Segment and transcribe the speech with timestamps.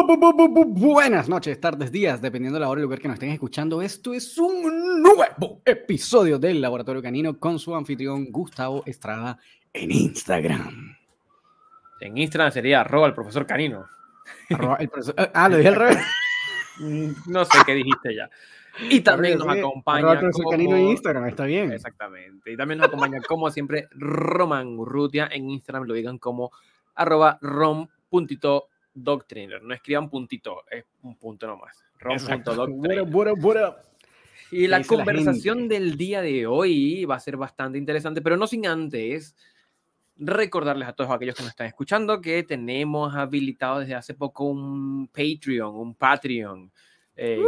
[0.00, 3.82] Buenas noches, tardes, días, dependiendo de la hora y lugar que nos estén escuchando.
[3.82, 9.38] Esto es un nuevo episodio del Laboratorio Canino con su anfitrión Gustavo Estrada
[9.72, 10.96] en Instagram.
[12.00, 13.86] En Instagram sería arroba el profesor canino.
[15.34, 15.98] ah, lo dije al revés.
[17.26, 18.30] no sé qué dijiste ya.
[18.88, 20.12] Y también nos acompaña.
[20.12, 21.72] El profesor canino en Instagram, está bien.
[21.72, 22.52] Exactamente.
[22.52, 25.28] Y también nos acompaña, como siempre, Roman Urrutia.
[25.32, 26.52] En Instagram lo digan como
[26.94, 28.68] arroba rom.to
[29.02, 29.62] Doctriner.
[29.62, 31.84] No escriban puntito, es un punto nomás.
[34.50, 38.66] Y la conversación del día de hoy va a ser bastante interesante, pero no sin
[38.66, 39.36] antes
[40.16, 45.08] recordarles a todos aquellos que nos están escuchando que tenemos habilitado desde hace poco un
[45.08, 46.72] Patreon, un Patreon.
[47.20, 47.42] Eh,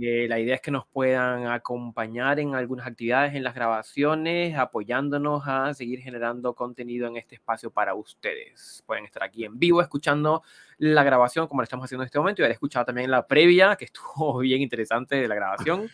[0.00, 5.44] que la idea es que nos puedan acompañar en algunas actividades, en las grabaciones, apoyándonos
[5.46, 8.82] a seguir generando contenido en este espacio para ustedes.
[8.84, 10.42] Pueden estar aquí en vivo escuchando
[10.78, 13.76] la grabación como lo estamos haciendo en este momento y haber escuchado también la previa,
[13.76, 15.88] que estuvo bien interesante de la grabación.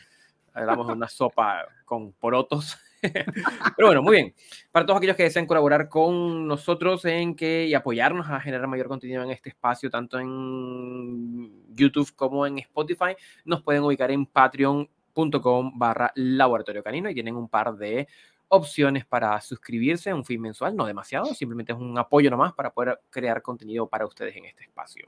[0.55, 2.79] Hablamos de una sopa con porotos
[3.77, 4.35] Pero bueno, muy bien.
[4.73, 8.89] Para todos aquellos que deseen colaborar con nosotros en que y apoyarnos a generar mayor
[8.89, 15.79] contenido en este espacio, tanto en YouTube como en Spotify, nos pueden ubicar en patreon.com
[15.79, 18.09] barra laboratorio canino y tienen un par de
[18.49, 22.99] opciones para suscribirse, un fin mensual, no demasiado, simplemente es un apoyo nomás para poder
[23.11, 25.07] crear contenido para ustedes en este espacio.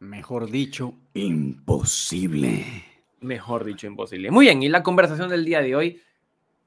[0.00, 2.84] Mejor dicho, imposible.
[3.20, 4.30] Mejor dicho, imposible.
[4.30, 6.00] Muy bien, y la conversación del día de hoy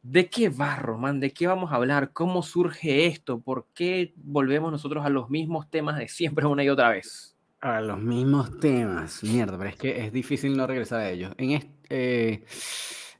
[0.03, 1.19] ¿De qué va, Román?
[1.19, 2.11] ¿De qué vamos a hablar?
[2.11, 3.39] ¿Cómo surge esto?
[3.39, 7.38] ¿Por qué volvemos nosotros a los mismos temas de siempre una y otra vez?
[7.62, 11.31] A los mismos temas, mierda, pero es que es difícil no regresar a ellos.
[11.38, 11.52] En,
[11.90, 12.44] eh,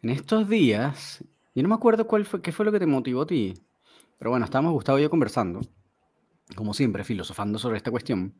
[0.02, 3.22] en estos días, yo no me acuerdo cuál fue, qué fue lo que te motivó
[3.22, 3.54] a ti,
[4.18, 5.62] pero bueno, estábamos Gustavo y yo conversando,
[6.56, 8.34] como siempre, filosofando sobre esta cuestión.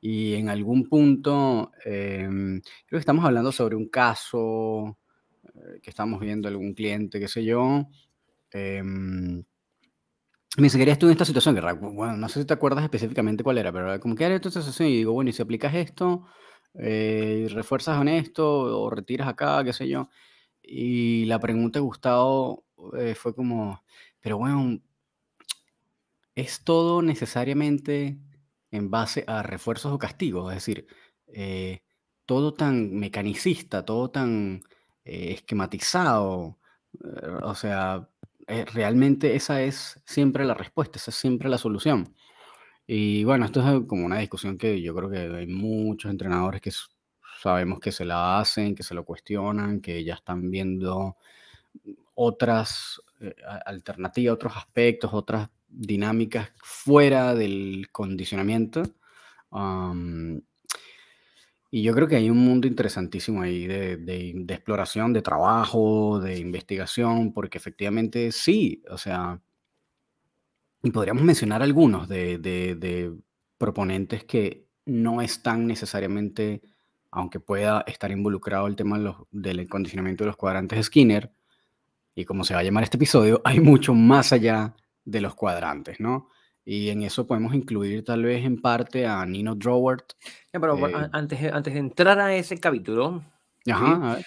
[0.00, 4.98] Y en algún punto, em, creo que estamos hablando sobre un caso
[5.54, 7.86] eh, que estamos viendo algún cliente, qué sé yo,
[8.52, 8.82] eh,
[10.56, 13.44] me dice, querías tú en esta situación, que bueno, no sé si te acuerdas específicamente
[13.44, 16.26] cuál era, pero como que era esta situación y digo, bueno, y si aplicas esto,
[16.74, 20.08] eh, refuerzas en esto o retiras acá, qué sé yo.
[20.62, 22.64] Y la pregunta de Gustavo
[22.98, 23.82] eh, fue como,
[24.20, 24.80] pero bueno,
[26.34, 28.18] ¿es todo necesariamente
[28.70, 30.52] en base a refuerzos o castigos?
[30.52, 30.86] Es decir,
[32.26, 34.62] todo tan mecanicista, todo tan
[35.04, 36.58] eh, esquematizado.
[36.94, 38.08] Eh, o sea,
[38.46, 42.14] eh, realmente esa es siempre la respuesta, esa es siempre la solución.
[42.86, 46.70] Y bueno, esto es como una discusión que yo creo que hay muchos entrenadores que
[47.42, 51.16] sabemos que se la hacen, que se lo cuestionan, que ya están viendo
[52.14, 53.02] otras
[53.66, 58.82] alternativas, otros aspectos, otras dinámicas fuera del condicionamiento.
[61.70, 67.32] Y yo creo que hay un mundo interesantísimo ahí de, exploración, de trabajo, de investigación,
[67.32, 69.40] porque efectivamente sí, o sea,
[70.82, 73.12] y podríamos mencionar algunos de,
[73.58, 76.62] proponentes que no están necesariamente,
[77.10, 78.98] aunque pueda estar involucrado el tema
[79.32, 81.32] del condicionamiento de los cuadrantes de Skinner,
[82.14, 86.00] y como se va a llamar este episodio, hay mucho más allá de los cuadrantes,
[86.00, 86.28] ¿no?
[86.68, 90.14] Y en eso podemos incluir tal vez en parte a Nino Drowert.
[90.50, 93.22] pero eh, antes, antes de entrar a ese capítulo,
[93.70, 94.18] Ajá,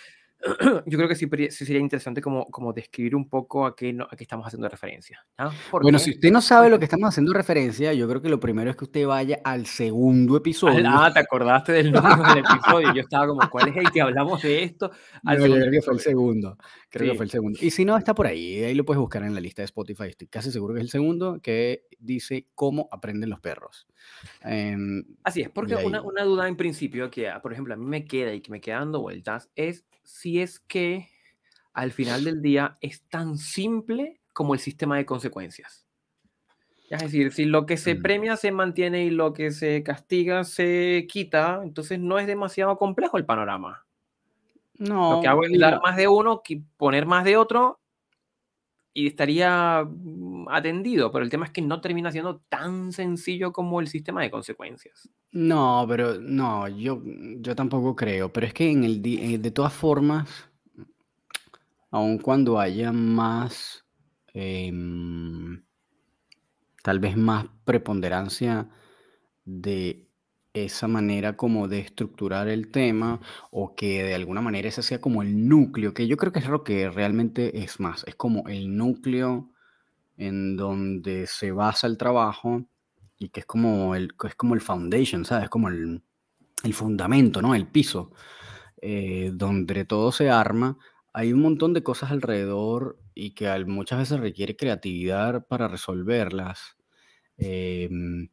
[0.85, 4.15] yo creo que sí, sería interesante como, como describir un poco a qué, no, a
[4.15, 5.25] qué estamos haciendo referencia.
[5.71, 8.69] Bueno, si usted no sabe lo que estamos haciendo referencia, yo creo que lo primero
[8.69, 10.83] es que usted vaya al segundo episodio.
[10.87, 12.01] Ah, te acordaste del del
[12.37, 12.93] episodio.
[12.93, 14.91] Yo estaba como, ¿cuál es el que hablamos de esto?
[15.25, 16.57] Al no, creo que fue el segundo.
[16.89, 17.59] Creo que fue el segundo.
[17.61, 18.63] Y si no, está por ahí.
[18.63, 20.05] Ahí lo puedes buscar en la lista de Spotify.
[20.07, 23.87] Estoy casi seguro que es el segundo, que dice cómo aprenden los perros.
[24.43, 28.05] Em, Así es, porque una, una duda en principio que, por ejemplo, a mí me
[28.05, 31.09] queda y que me queda dando vueltas es si es que
[31.73, 35.87] al final del día es tan simple como el sistema de consecuencias.
[36.89, 38.01] Es decir, si lo que se mm.
[38.01, 43.17] premia se mantiene y lo que se castiga se quita, entonces no es demasiado complejo
[43.17, 43.85] el panorama.
[44.77, 45.15] No.
[45.15, 46.41] Lo que hago es dar más de uno,
[46.77, 47.79] poner más de otro
[48.93, 53.79] y estaría mm, atendido, pero el tema es que no termina siendo tan sencillo como
[53.79, 55.09] el sistema de consecuencias.
[55.31, 57.01] No, pero no, yo,
[57.37, 60.27] yo tampoco creo, pero es que en el, eh, de todas formas,
[61.91, 63.85] aun cuando haya más,
[64.33, 65.63] em,
[66.83, 68.69] tal vez más preponderancia
[69.45, 70.08] de
[70.65, 73.19] esa manera como de estructurar el tema
[73.51, 76.47] o que de alguna manera ese sea como el núcleo, que yo creo que es
[76.47, 79.51] lo que realmente es más, es como el núcleo
[80.17, 82.65] en donde se basa el trabajo
[83.17, 85.49] y que es como el, es como el foundation, ¿sabes?
[85.49, 86.01] Como el,
[86.63, 87.55] el fundamento, ¿no?
[87.55, 88.11] El piso,
[88.81, 90.77] eh, donde todo se arma,
[91.13, 96.77] hay un montón de cosas alrededor y que muchas veces requiere creatividad para resolverlas.
[97.37, 98.29] Em,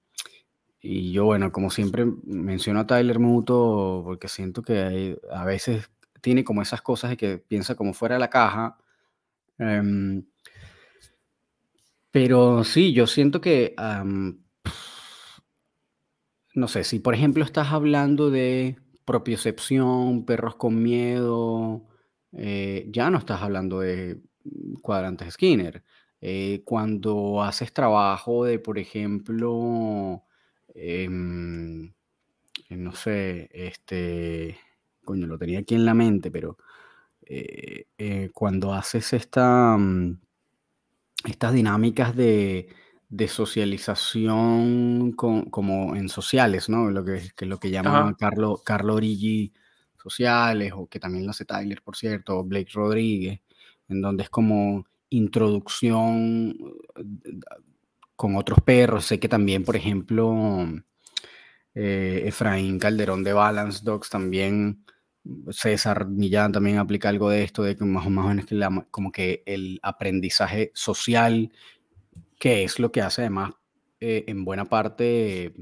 [0.88, 5.90] y yo, bueno, como siempre menciono a Tyler Muto porque siento que a veces
[6.20, 8.78] tiene como esas cosas de que piensa como fuera de la caja.
[9.58, 10.24] Em,
[12.10, 13.74] pero sí, yo siento que
[16.54, 21.86] no sé, si por ejemplo estás hablando de propiocepción, perros con miedo,
[22.32, 24.20] eh, ya no estás hablando de
[24.82, 25.84] cuadrantes Skinner.
[26.20, 30.24] Eh, cuando haces trabajo de, por ejemplo,
[30.76, 31.92] em,
[32.70, 34.58] no sé, este,
[35.04, 36.58] coño, lo tenía aquí en la mente, pero
[37.22, 40.20] eh, cuando haces esta, mm,
[41.24, 42.68] estas dinámicas de
[43.08, 46.90] de socialización como en sociales, ¿no?
[46.90, 49.52] Lo que, que lo que llama Carlo, Carlo Origi
[49.96, 53.40] sociales, o que también lo hace Tyler, por cierto, o Blake Rodríguez,
[53.88, 56.56] en donde es como introducción
[56.96, 57.38] eh,
[58.16, 59.06] con otros perros.
[59.06, 60.66] Sé que también, por ejemplo,
[61.74, 64.84] eh, Efraín Calderón de Balance Dogs también,
[65.50, 68.58] César Millán también aplica algo de esto, de que más o menos que
[68.90, 71.50] como que el aprendizaje social
[72.38, 73.52] que es lo que hace además
[74.00, 75.54] eh, en buena parte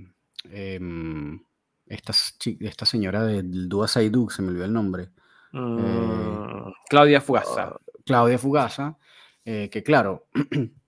[0.51, 1.41] em,
[1.87, 2.13] esta,
[2.61, 5.11] esta, señora del Dua Saiduk, se me olvidó el nombre.
[5.53, 7.77] Eh, mm, Claudia Fugaza.
[8.05, 8.99] Claudia Fugaza,
[9.45, 10.27] eh, que claro,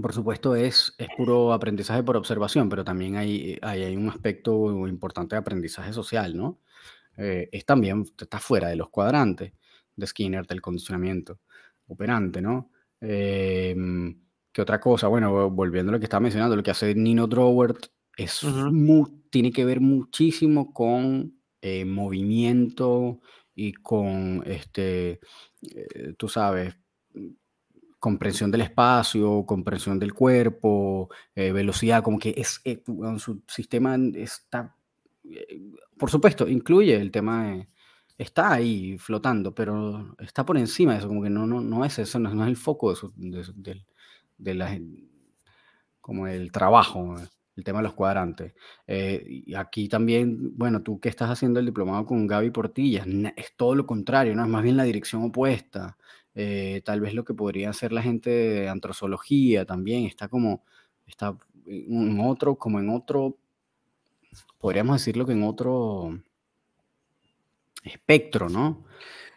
[0.00, 4.86] por supuesto es, es puro aprendizaje por observación, pero también hay, hay, hay un aspecto
[4.86, 6.60] importante de aprendizaje social, ¿no?
[7.18, 9.54] es también, está fuera de los cuadrantes
[9.96, 11.40] de Skinner, del condicionamiento
[11.86, 12.70] operante, ¿no?
[13.00, 14.20] Em,
[14.52, 15.08] ¿Qué otra cosa?
[15.08, 18.40] Bueno, volviendo a lo que estaba mencionando, lo que hace Nino Drowert es
[19.30, 23.20] tiene que ver muchísimo con eh, movimiento
[23.54, 25.20] y con, este,
[25.60, 26.74] eh, tú sabes,
[28.06, 32.62] comprensión del espacio, comprensión del cuerpo, eh, velocidad, como que es,
[33.18, 34.76] su sistema está,
[35.98, 37.68] por supuesto, incluye el tema de,
[38.16, 41.98] está ahí flotando, pero está por encima de eso, como que no, no, no es
[41.98, 43.84] eso, no, es el foco de, del,
[44.38, 44.78] de la,
[46.00, 47.16] como el trabajo,
[47.56, 48.54] el tema de los cuadrantes.
[48.86, 53.04] Eh, y aquí también, bueno, tú que estás haciendo el diplomado con Gaby Portilla,
[53.34, 54.44] es todo lo contrario, ¿no?
[54.44, 55.96] Es más bien la dirección opuesta.
[56.38, 60.62] Eh, tal vez lo que podría hacer la gente de antrozoología también está como,
[61.06, 61.34] está
[61.66, 63.38] en otro, como en otro,
[64.58, 66.20] podríamos decirlo que en otro
[67.82, 68.84] espectro, ¿no?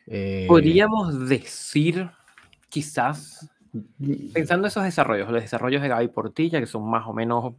[0.07, 2.11] Eh, podríamos decir,
[2.67, 3.49] quizás,
[4.33, 7.53] Pensando en esos desarrollos, los desarrollos de Gaby Portilla, que son más o menos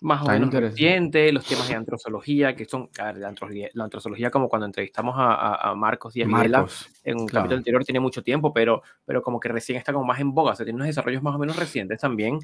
[0.00, 4.48] más o menos recientes, los temas de antrozoología, que son, a ver, la antrozoología, como
[4.48, 8.52] cuando entrevistamos a, a Marcos y a Marcos, en un capítulo anterior tiene mucho tiempo,
[8.52, 11.22] pero, pero como que recién está como más en boga, o sea, tiene unos desarrollos
[11.22, 12.38] más o menos recientes también.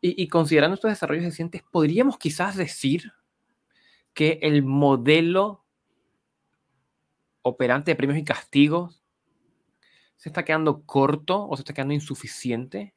[0.00, 3.12] Y, y considerando estos desarrollos recientes, podríamos quizás decir
[4.14, 5.66] que el modelo
[7.48, 9.04] operante de premios y castigos
[10.16, 12.95] se está quedando corto o se está quedando insuficiente?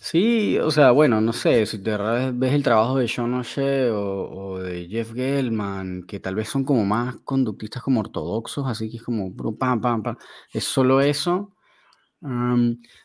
[0.00, 1.96] Sí, o sea, bueno, no sé, si te
[2.32, 6.84] ves el trabajo de Sean O'Shea o, de Jeff Gellman, que tal vez son como
[6.84, 10.16] más conductistas como ortodoxos, así que es como pam, pam, pam,
[10.52, 11.52] es solo eso,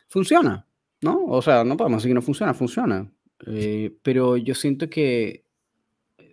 [0.08, 0.66] funciona,
[1.00, 1.24] ¿no?
[1.26, 3.10] O sea, no podemos decir que no funciona, funciona.
[3.46, 5.44] Eh, pero yo siento que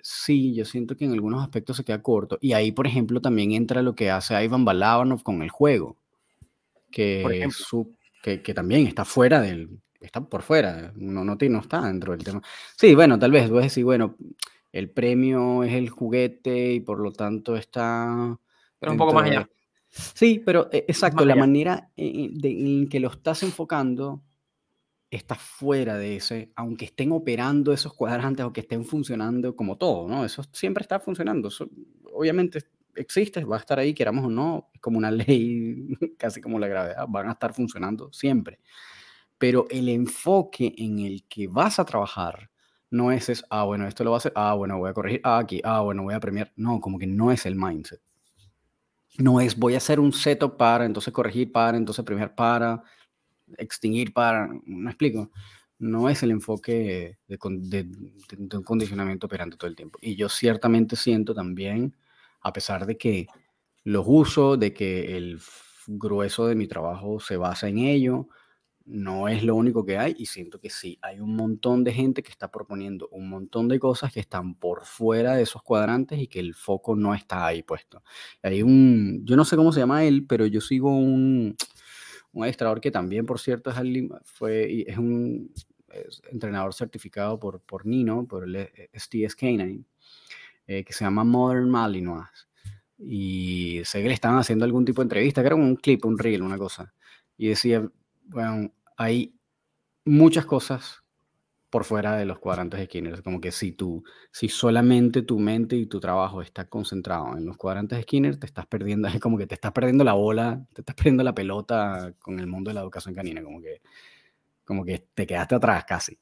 [0.04, 2.38] sí, yo siento que en algunos aspectos se queda corto.
[2.40, 5.98] Y ahí, por ejemplo, también entra lo que hace Ivan Balabanov con el juego
[6.92, 11.82] que, su, que, que, también está fuera del, está por fuera, no, no, no está
[11.82, 12.42] dentro del tema.
[12.78, 14.16] Sí, bueno, tal vez, a decir, bueno,
[14.72, 18.38] el premio es el juguete y por lo tanto está...
[18.80, 19.50] Pero un poco más allá.
[19.90, 24.24] Sí, pero e, exacto, la manera en que lo estás enfocando
[25.10, 30.08] está fuera de ese, aunque estén operando esos cuadrantes o que estén funcionando como todo,
[30.08, 30.24] ¿no?
[30.24, 31.50] Eso siempre está funcionando.
[32.14, 32.60] obviamente
[32.96, 36.68] existe, va a estar ahí, queramos o no, es como una ley, casi como la
[36.68, 38.60] gravedad, van a estar funcionando siempre.
[39.42, 42.52] Pero el enfoque en el que vas a trabajar
[42.92, 45.20] no es, es ah, bueno, esto lo va a hacer, ah, bueno, voy a corregir,
[45.24, 46.54] ah, aquí, ah, bueno, voy a premiar.
[46.56, 48.00] No, como que no es el mindset.
[49.18, 52.84] No es voy a hacer un setup para, entonces corregir para, entonces premiar para,
[53.58, 55.32] extinguir para, ¿me explico?
[55.80, 57.88] No es el enfoque de, de,
[58.38, 59.98] de un condicionamiento operante todo el tiempo.
[60.04, 61.96] Y yo ciertamente siento también
[62.42, 63.26] a pesar de que
[63.86, 65.42] los uso, de que el
[65.88, 68.28] grueso de mi trabajo se basa en ello,
[68.92, 72.22] no es lo único que hay y siento que sí, hay un montón de gente
[72.22, 76.28] que está proponiendo un montón de cosas que están por fuera de esos cuadrantes y
[76.28, 78.04] que el foco no está ahí puesto.
[78.44, 81.56] Hay un, yo no sé cómo se llama él, pero yo sigo un,
[82.34, 83.78] un administrador que también, por cierto, es,
[84.26, 85.54] fue, es un
[86.30, 89.86] entrenador certificado por, por Nino, por el STS Canine,
[90.68, 92.28] eh, que se llama Modern Malinois.
[92.98, 96.20] Y sé que le estaban haciendo algún tipo de entrevista, que era un clip, un
[96.20, 96.94] reel, una cosa.
[97.38, 97.90] Y decía,
[98.26, 99.36] bueno, hay
[100.06, 101.02] muchas cosas
[101.72, 103.24] por fuera de los cuadrantes de Skinner.
[103.24, 107.58] Como que si tú, si solamente tu mente y tu trabajo está concentrado en los
[107.58, 110.82] cuadrantes de Skinner, te estás perdiendo, es como que te estás perdiendo la bola, te
[110.82, 113.82] estás perdiendo la pelota con el mundo de la educación canina, como que,
[114.66, 116.20] como que te quedaste atrás casi.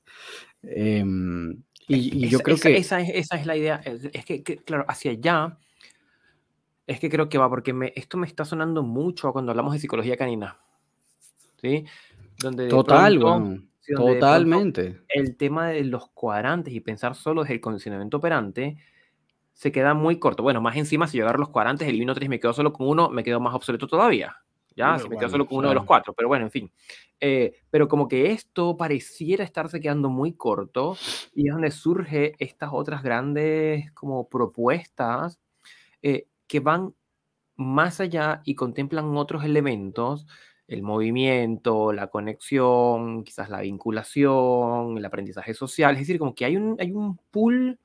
[0.62, 2.78] Em, y, yo creo que...
[2.78, 5.58] Esa es, esa es la idea, es que, claro, hacia allá,
[6.86, 9.80] es que creo que va, porque me, esto me está sonando mucho cuando hablamos de
[9.80, 10.60] psicología canina.
[11.62, 11.86] ¿Sí?
[12.42, 13.20] Donde Total,
[13.96, 15.02] totalmente.
[15.10, 18.78] El tema de los cuadrantes y pensar solo desde el condicionamiento operante
[19.54, 20.42] se queda muy corto.
[20.42, 22.88] Bueno, más encima, si yo agarro los cuadrantes, elimino tres y me quedo solo con
[22.88, 24.38] uno, me quedo más obsoleto todavía.
[24.76, 26.72] Ya, si me quedo solo con uno de los cuatro, pero bueno, en fin.
[27.20, 30.96] Eh, pero como que esto pareciera estarse quedando muy corto
[31.36, 35.38] y es donde surge estas otras grandes como propuestas
[36.02, 36.96] eh, que van
[37.58, 40.26] más allá y contemplan otros elementos
[40.70, 45.96] el movimiento, la conexión, quizás la vinculación, el aprendizaje social.
[45.96, 47.80] Es decir, como que hay un, hay un pool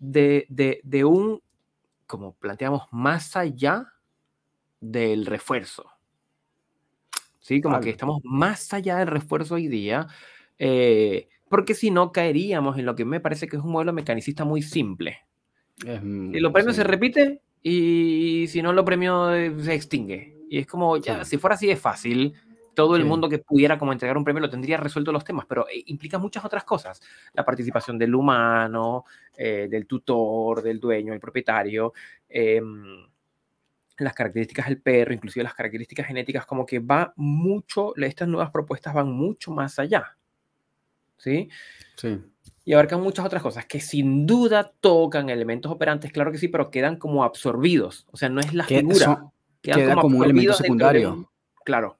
[0.00, 1.40] de, de, un,
[2.08, 3.92] como planteamos, más allá
[4.80, 5.86] del refuerzo.
[7.38, 7.60] ¿Sí?
[7.60, 10.08] Como que estamos más allá del refuerzo hoy día,
[10.58, 14.44] eh, porque si no caeríamos en lo que me parece que es un modelo mecanicista
[14.44, 15.18] muy simple.
[15.80, 20.33] si lo premio se repite y si no lo premio se extingue.
[20.54, 22.32] Y es como, ya, si fuera así de fácil,
[22.74, 25.66] todo el mundo que pudiera como entregar un premio lo tendría resuelto los temas, pero
[25.68, 27.02] eh, implica muchas otras cosas.
[27.32, 29.04] La participación del humano,
[29.36, 31.92] eh, del tutor, del dueño, el propietario,
[32.28, 33.04] em,
[33.98, 38.94] las características del perro, inclusive las características genéticas, como que va mucho, estas nuevas propuestas
[38.94, 40.16] van mucho más allá.
[41.16, 41.48] ¿Sí?
[41.96, 42.20] Sí.
[42.64, 46.70] Y abarcan muchas otras cosas que sin duda tocan elementos operantes, claro que sí, pero
[46.70, 48.06] quedan como absorbidos.
[48.12, 49.32] O sea, no es la figura
[49.72, 51.30] queda como, un elemento secundario.
[51.64, 51.98] Claro.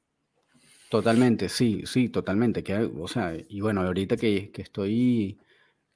[0.90, 2.62] Totalmente, sí, sí, totalmente.
[2.98, 5.40] o sea, y bueno, ahorita que, que, estoy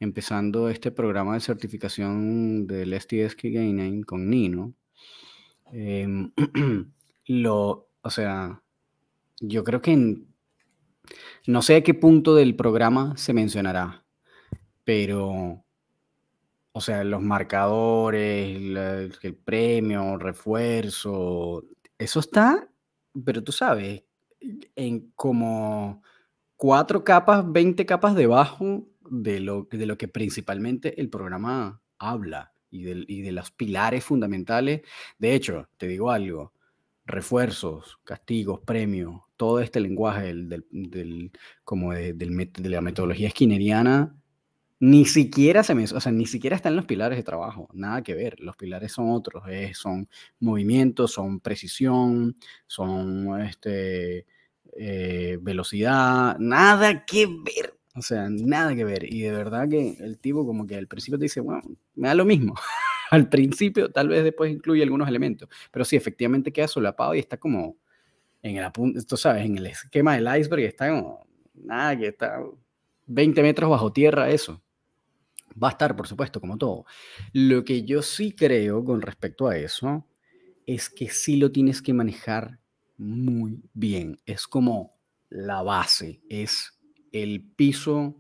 [0.01, 4.75] empezando este programa de certificación del STS Gaming con Nino,
[5.73, 6.33] em,
[7.27, 8.63] lo, o sea,
[9.41, 10.19] yo creo que
[11.47, 14.05] no sé a qué punto del programa se mencionará,
[14.85, 15.65] pero
[16.73, 18.57] o sea, los marcadores,
[19.23, 21.65] el, premio, refuerzo,
[21.99, 22.69] eso está,
[23.25, 24.05] pero tú sabes,
[24.77, 26.03] en como
[26.57, 32.83] cuatro capas, 20 capas debajo de lo, de lo que principalmente el programa habla y
[32.83, 34.83] de, y de los pilares fundamentales.
[35.19, 36.53] De hecho, te digo algo,
[37.07, 41.33] refuerzos, castigos, premios, todo este lenguaje del, del,
[41.65, 44.15] como de, de, la metodología skinneriana
[44.81, 48.15] ni siquiera se me, o sea, ni siquiera están los pilares de trabajo, nada que
[48.15, 48.39] ver.
[48.41, 50.09] Los pilares son otros, eh, son
[50.41, 54.27] movimientos, son precisión, son este,
[54.77, 57.75] eh, velocidad, nada que ver.
[57.95, 59.13] O sea, nada que ver.
[59.13, 61.63] Y de verdad que el tipo como que al principio te dice, bueno,
[61.97, 62.55] me da lo mismo.
[63.11, 67.37] al principio, tal vez después incluye algunos elementos, pero sí, efectivamente queda solapado y está
[67.39, 67.77] como
[68.43, 72.41] en el tú sabes, en el esquema del iceberg está como, nada, que está
[73.07, 74.63] 20 metros bajo tierra eso.
[75.63, 76.85] Va a estar, por supuesto, como todo.
[77.33, 80.07] Lo que yo sí creo con respecto a eso
[80.67, 82.59] es que sí lo tienes que manejar
[82.97, 84.19] muy bien.
[84.27, 84.97] Es como
[85.31, 86.79] la base, es
[87.13, 88.17] el piso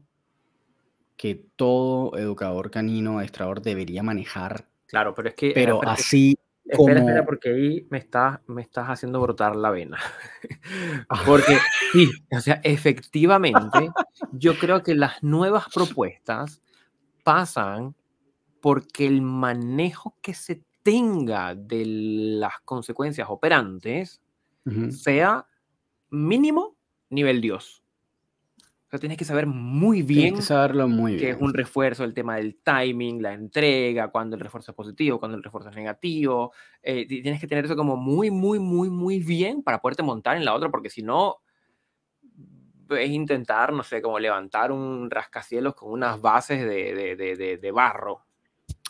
[1.16, 4.68] que todo educador canino estrador debería manejar.
[4.86, 5.52] Claro, pero es que...
[5.54, 6.36] Pero así
[6.68, 9.98] Espera, espera, porque ahí me estás, me estás haciendo brotar la vena.
[11.26, 11.56] porque
[11.92, 13.90] sí, o sea, efectivamente,
[14.32, 16.60] yo creo que las nuevas propuestas
[17.28, 17.94] pasan
[18.62, 24.22] porque el manejo que se tenga de las consecuencias operantes
[24.88, 25.46] sea
[26.08, 26.78] mínimo
[27.10, 27.82] nivel Dios.
[28.56, 32.14] O sea, tienes que saber muy bien que saberlo muy que es un refuerzo, el
[32.14, 36.54] tema del timing, la entrega, cuando el refuerzo es positivo, cuando el refuerzo es negativo.
[36.82, 40.46] Eh, tienes que tener eso como muy, muy, muy, muy bien para poderte montar en
[40.46, 41.42] la otra, porque si no,
[42.90, 47.72] es intentar, no sé, como levantar un rascacielos con unas bases de, de, de, de
[47.72, 48.24] barro.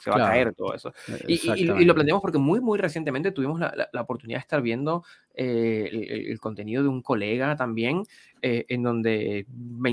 [0.03, 0.93] se va a caer todo eso.
[1.27, 6.27] Y, lo planteamos porque muy, muy recientemente tuvimos la, la, oportunidad de estar viendo eh,
[6.29, 8.05] el, contenido de un colega también,
[8.43, 9.47] eh, en donde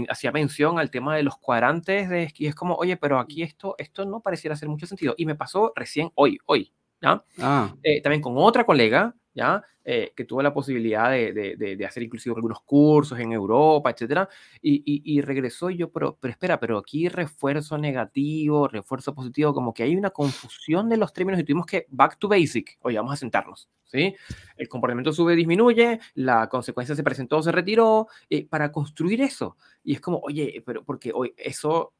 [0.09, 3.75] hacía mención al tema de los cuadrantes, de, y es como, oye, pero aquí esto,
[3.77, 5.15] esto no pareciera hacer mucho sentido.
[5.17, 6.71] Y me pasó recién hoy, hoy,
[7.01, 7.23] ¿ya?
[7.39, 7.73] Ah.
[8.03, 9.63] también con otra colega, ¿ya?
[9.83, 14.27] Eh, que tuvo la posibilidad de, de, de, hacer inclusive algunos cursos en Europa, etcétera,
[14.59, 19.75] y, y, regresó y yo, pero, pero espera, pero aquí refuerzo negativo, refuerzo positivo, como
[19.75, 23.13] que hay una confusión de los términos y tuvimos que back to basic, oye, vamos
[23.13, 24.15] a sentarnos, ¿sí?
[24.57, 29.55] El comportamiento sube, disminuye, la consecuencia se presentó, se retiró, eh, para construir eso.
[29.83, 31.93] Y es como, oye, pero porque hoy eso,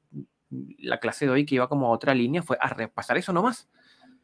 [0.80, 3.70] la clase de hoy que iba como a otra línea fue a repasar eso nomás.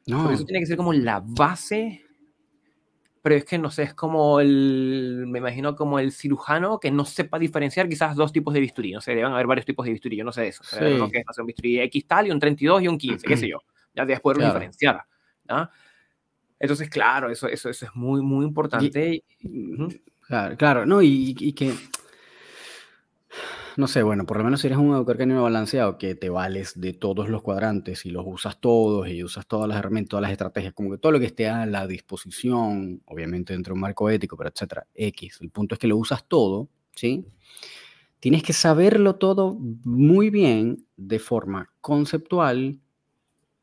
[0.08, 0.32] No.
[0.32, 2.08] eso tiene que ser como la base
[3.22, 7.06] pero es que no sé, es como el, me imagino como el cirujano que no
[7.06, 10.18] sepa diferenciar quizás dos tipos de bisturí, no sé, deben haber varios tipos de bisturí,
[10.18, 10.78] yo no sé eso, sí.
[10.80, 13.60] que es un bisturí X tal y un 32 y un 15, qué sé yo,
[13.94, 14.54] ya después claro.
[14.54, 15.04] diferenciar,
[16.60, 19.24] Entonces, claro, eso, eso, eso es muy, muy importante.
[20.28, 21.74] Claro, claro, no, y, y que
[23.78, 26.80] no sé, bueno, por lo menos si eres un educador canino balanceado, que te vales
[26.80, 30.32] de todos los cuadrantes y los usas todos y usas todas las herramientas, todas las
[30.32, 34.10] estrategias, como que todo lo que esté a la disposición, obviamente dentro de un marco
[34.10, 35.40] ético, pero etcétera, X.
[35.42, 37.26] El punto es que lo usas todo, ¿sí?
[38.20, 42.80] Tienes que saberlo todo muy bien de forma conceptual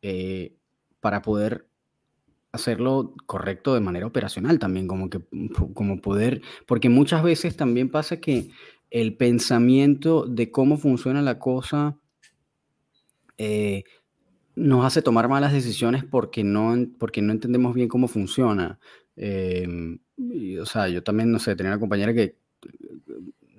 [0.02, 0.56] eh,
[1.00, 1.68] para poder
[2.52, 5.20] hacerlo correcto de manera operacional también, como que
[5.74, 8.50] como poder, porque muchas veces también pasa que
[8.90, 11.98] el pensamiento de cómo funciona la cosa
[13.38, 13.84] eh,
[14.56, 18.78] nos hace tomar malas decisiones porque no, porque no entendemos bien cómo funciona.
[19.16, 20.00] Em,
[20.60, 22.36] o sea, yo también, no sé, tenía una compañera que,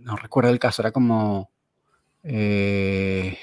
[0.02, 1.52] no recuerdo el caso, era como...
[2.24, 3.38] Eh,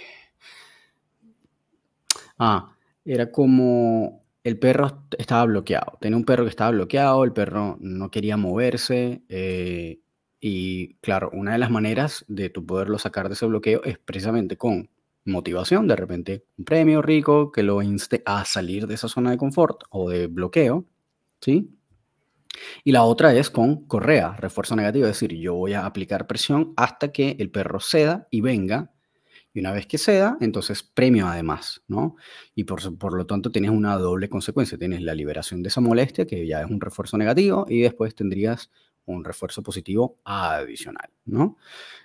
[2.38, 5.96] ah, era como el perro estaba bloqueado.
[6.00, 9.22] Tenía un perro que estaba bloqueado, el perro no quería moverse.
[9.28, 10.00] Eh,
[10.48, 14.56] y claro, una de las maneras de tu poderlo sacar de ese bloqueo es precisamente
[14.56, 14.88] con
[15.24, 19.38] motivación, de repente un premio rico que lo inste a salir de esa zona de
[19.38, 20.86] confort o de bloqueo,
[21.40, 21.76] ¿sí?
[22.84, 26.74] Y la otra es con correa, refuerzo negativo, es decir, yo voy a aplicar presión
[26.76, 28.92] hasta que el perro ceda y venga.
[29.52, 32.14] Y una vez que ceda, entonces premio además, ¿no?
[32.54, 34.78] Y por, por lo tanto tienes una doble consecuencia.
[34.78, 38.70] Tienes la liberación de esa molestia, que ya es un refuerzo negativo, y después tendrías
[39.06, 41.56] un refuerzo positivo adicional, ¿no?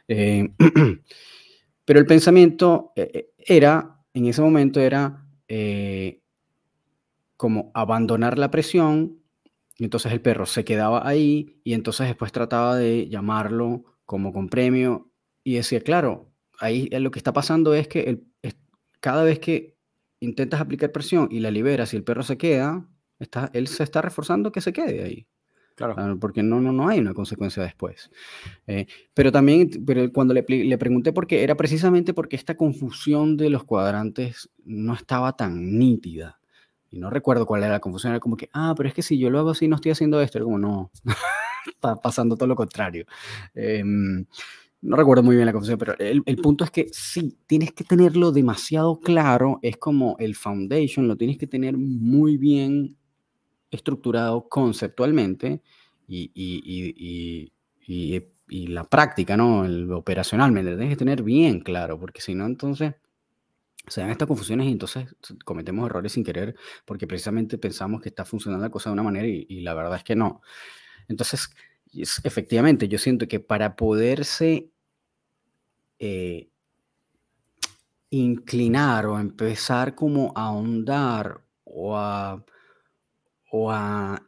[0.07, 0.49] Eh,
[1.85, 5.17] pero el pensamiento eh, eh, era, en ese momento era
[7.35, 9.21] como abandonar la presión,
[9.77, 14.47] y entonces el perro se quedaba ahí y entonces después trataba de llamarlo como con
[14.47, 15.11] premio
[15.43, 18.23] y decía, claro, ahí lo que está pasando es que
[19.01, 19.75] cada vez que
[20.21, 22.87] intentas aplicar presión y la liberas y el perro se queda,
[23.19, 25.27] está, él se está reforzando que se quede ahí.
[25.81, 25.95] Claro.
[25.97, 28.11] Ah, porque no, no, no hay una consecuencia después.
[28.67, 33.35] Eh, pero también, pero cuando le, le, pregunté por qué, era precisamente porque esta confusión
[33.37, 36.39] de los cuadrantes no estaba tan nítida.
[36.89, 39.17] Y no recuerdo cuál era la confusión, era como que, ah, pero es que si
[39.17, 40.37] yo lo hago así, no estoy haciendo esto.
[40.37, 40.91] Era como, no,
[41.67, 43.05] está pasando todo lo contrario.
[43.55, 44.25] Em,
[44.81, 47.83] no recuerdo muy bien la confusión, pero el, el, punto es que sí, tienes que
[47.83, 49.59] tenerlo demasiado claro.
[49.61, 52.97] Es como el foundation, lo tienes que tener muy bien
[53.71, 55.61] estructurado conceptualmente
[56.07, 57.51] y, y,
[57.87, 59.65] y, y la práctica, ¿no?
[59.65, 62.95] El operacionalmente, tienes que tener bien claro, porque si no, entonces
[63.87, 66.55] se dan estas confusiones y entonces cometemos errores sin querer
[66.85, 70.03] porque precisamente pensamos que está funcionando la cosa de una manera y, la verdad es
[70.03, 70.41] que no.
[71.07, 71.49] Entonces,
[72.23, 74.69] efectivamente, yo siento que para poderse
[75.97, 76.49] eh,
[78.09, 82.43] inclinar o empezar como a ahondar o a
[83.51, 84.27] o a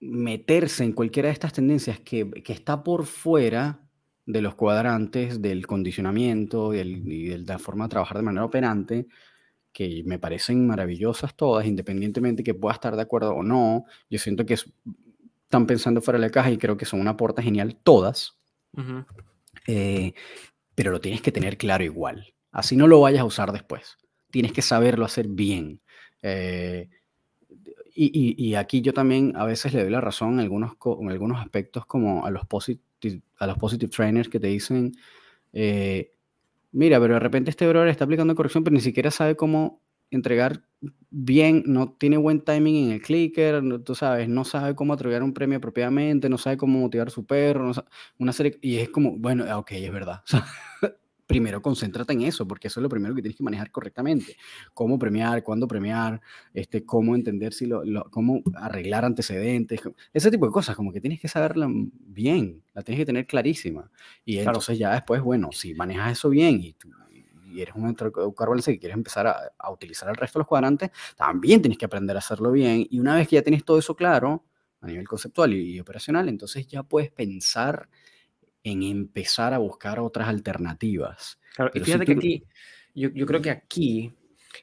[0.00, 3.86] meterse en cualquiera de estas tendencias que, está por fuera
[4.26, 9.06] de los cuadrantes del condicionamiento y, de la forma de trabajar de manera operante,
[9.72, 13.84] que me parecen maravillosas todas, independientemente que pueda estar de acuerdo o no.
[14.10, 17.42] Yo siento que están pensando fuera de la caja y creo que son una aporte
[17.42, 18.38] genial todas,
[19.66, 20.14] eh,
[20.74, 22.34] pero lo tienes que tener claro igual.
[22.50, 23.98] Así no lo vayas a usar después.
[24.30, 25.82] Tienes que saberlo hacer bien.
[26.22, 26.88] Eh,
[27.94, 31.86] y, aquí yo también a veces le doy la razón en algunos, en algunos aspectos
[31.86, 34.92] como a los, positive, a los positive trainers que te dicen,
[35.52, 36.12] eh,
[36.72, 40.62] mira, pero de repente este brother está aplicando corrección, pero ni siquiera sabe cómo entregar
[41.10, 45.32] bien, no tiene buen timing en el clicker, tú sabes, no sabe cómo entregar un
[45.32, 47.72] premio apropiadamente, no sabe cómo motivar a su perro,
[48.18, 50.22] una serie, y es como, bueno, ah, ok, es verdad.
[51.32, 54.36] primero concéntrate en eso, porque eso es lo primero que tienes que manejar correctamente.
[54.74, 56.20] Cómo premiar, cuándo premiar,
[56.52, 59.80] este, cómo entender si lo, cómo arreglar antecedentes,
[60.12, 63.90] ese tipo de cosas, como que tienes que saberla bien, la tienes que tener clarísima.
[64.24, 66.76] Y entonces ya después, bueno, si manejas eso bien y,
[67.50, 70.48] y eres un educador balance que quieres empezar a, a, utilizar el resto de los
[70.48, 72.86] cuadrantes, también tienes que aprender a hacerlo bien.
[72.90, 74.44] Y una vez que ya tienes todo eso claro,
[74.82, 77.88] a nivel conceptual y, operacional, entonces ya puedes pensar
[78.64, 81.38] en empezar a buscar otras alternativas.
[81.54, 82.44] Claro, y fíjate que aquí,
[82.94, 84.12] yo, yo, creo que aquí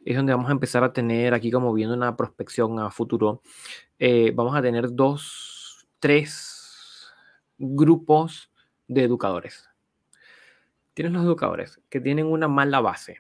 [0.06, 3.42] es donde vamos a empezar a tener, aquí como viendo una prospección a futuro,
[3.98, 7.08] eh, vamos a tener dos, tres
[7.58, 8.52] grupos
[8.88, 9.70] de educadores.
[10.94, 13.20] Tienes los educadores que tienen una mala base,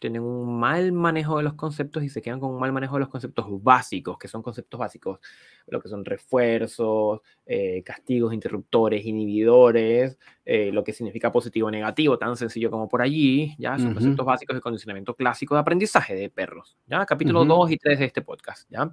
[0.00, 3.00] tienen un mal manejo de los conceptos y se quedan con un mal manejo de
[3.00, 5.20] los conceptos básicos, que son conceptos básicos,
[5.68, 12.18] lo que son refuerzos, eh, castigos, interruptores, inhibidores, eh, lo que significa positivo o negativo,
[12.18, 16.30] tan sencillo como por allí, ya son conceptos básicos de condicionamiento clásico de aprendizaje de
[16.30, 18.92] perros, ya capítulo 2 y 3 de este podcast, ya.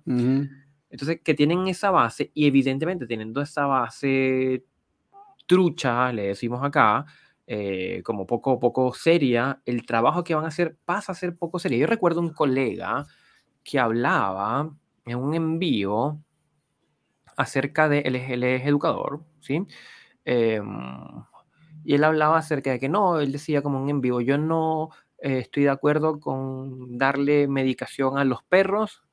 [0.89, 4.63] Entonces, que tienen esa base y evidentemente teniendo esa base
[5.47, 7.05] trucha, le decimos acá,
[7.47, 11.59] eh, como poco, poco seria, el trabajo que van a hacer pasa a ser poco
[11.59, 11.79] serio.
[11.79, 13.07] Yo recuerdo un colega
[13.63, 14.69] que hablaba
[15.05, 16.21] en un envío
[17.37, 19.65] acerca de, él es, educador, ¿sí?
[20.25, 20.65] Em,
[21.85, 25.39] y él hablaba acerca de que no, él decía como un envío, yo no eh,
[25.39, 29.03] estoy de acuerdo con darle medicación a los perros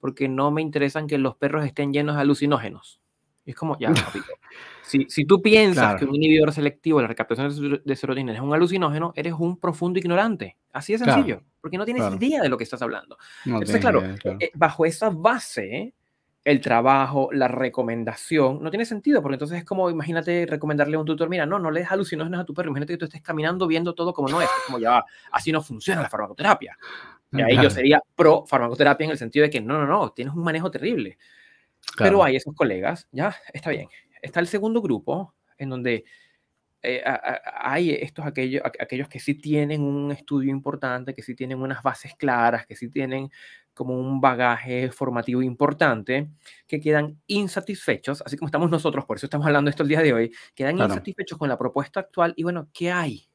[0.00, 3.00] porque no me interesan que los perros estén llenos de alucinógenos.
[3.50, 3.92] Es como, ya,
[4.82, 8.54] Si, si tú piensas que un inhibidor selectivo de la recaptación de serotonina es un
[8.54, 10.56] alucinógeno, eres un profundo ignorante.
[10.72, 13.18] Así de sencillo, porque no tienes idea de lo que estás hablando.
[13.44, 14.02] Entonces, claro,
[14.40, 15.92] eh, bajo esa base,
[16.42, 21.04] el trabajo, la recomendación, no tiene sentido, porque entonces es como, imagínate recomendarle a un
[21.04, 23.66] tutor, mira, no, no le des alucinógenos a tu perro, imagínate que tú estés caminando
[23.66, 26.78] viendo todo como no es, es como ya, así no funciona la farmacoterapia.
[27.30, 30.32] Y ahí yo sería pro farmacoterapia en el sentido de que no, no, no, tienes
[30.32, 31.18] un manejo terrible.
[31.96, 33.88] Pero hay esos colegas, ya, está bien,
[34.22, 36.04] está el segundo grupo, en donde
[36.80, 37.02] eh,
[37.60, 42.14] hay estos aquellos, aquellos que sí tienen un estudio importante, que sí tienen unas bases
[42.16, 43.30] claras, que sí tienen
[43.74, 46.30] como un bagaje formativo importante,
[46.66, 50.02] que quedan insatisfechos, así como estamos nosotros, por eso estamos hablando de esto el día
[50.02, 53.28] de hoy, quedan insatisfechos con la propuesta actual y bueno, ¿qué hay?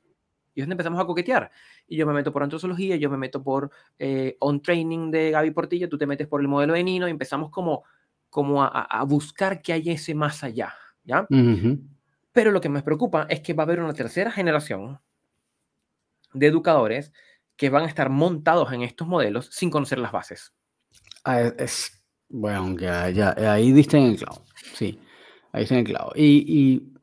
[0.56, 1.50] Y es donde empezamos a coquetear.
[1.88, 5.52] Y yo me meto por antrozoología, yo me meto por eh, on training de Gaby
[5.52, 7.84] Portillo, tú te metes por el modelo de Nino y empezamos como
[8.34, 11.28] como a, buscar que hay ese más allá, ¿ya?
[12.32, 15.00] Pero lo que me preocupa es que va a haber una tercera generación
[16.34, 17.14] de educadores
[17.56, 20.52] que van a estar montados en estos modelos sin conocer las bases.
[21.24, 24.44] Ah, es, bueno, ya, ahí diste en el clavo.
[24.74, 25.00] Sí,
[25.52, 26.12] ahí diste en el clavo.
[26.16, 26.94] Y, y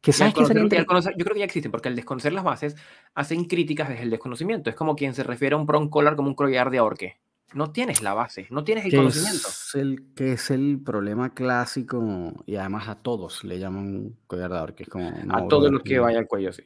[0.00, 2.74] que sabes que sería yo creo que ya existen, porque al desconocer las bases
[3.14, 4.68] hacen críticas desde el desconocimiento.
[4.68, 7.20] Es como quien se refiere a un broncollar como un collar de ahorque
[7.54, 9.48] no tienes la base, no tienes el conocimiento.
[9.48, 14.84] Es el, que es el problema clásico y además a todos le llaman collar que
[14.84, 15.08] es como...
[15.08, 16.62] a todos los que vaya al cuello, sí.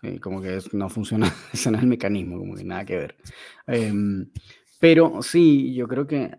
[0.00, 3.16] Sí, como que no funciona, ese no es el mecanismo, como que nada que ver.
[3.66, 4.28] Em,
[4.80, 6.30] pero sí, yo creo que...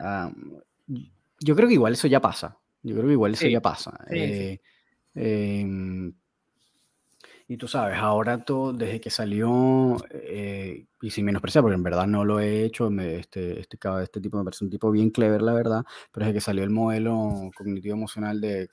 [1.39, 2.57] yo creo que igual eso ya pasa.
[2.81, 3.97] Yo creo que igual eso ya pasa.
[4.09, 4.59] Eh,
[5.15, 6.13] em,
[7.47, 12.07] y tú sabes, ahora todo, desde que salió, eh, y sin menospreciar, porque en verdad
[12.07, 15.53] no lo he hecho, este, este, este tipo me parece un tipo bien clever, la
[15.53, 18.69] verdad, pero desde que salió el modelo cognitivo-emocional de,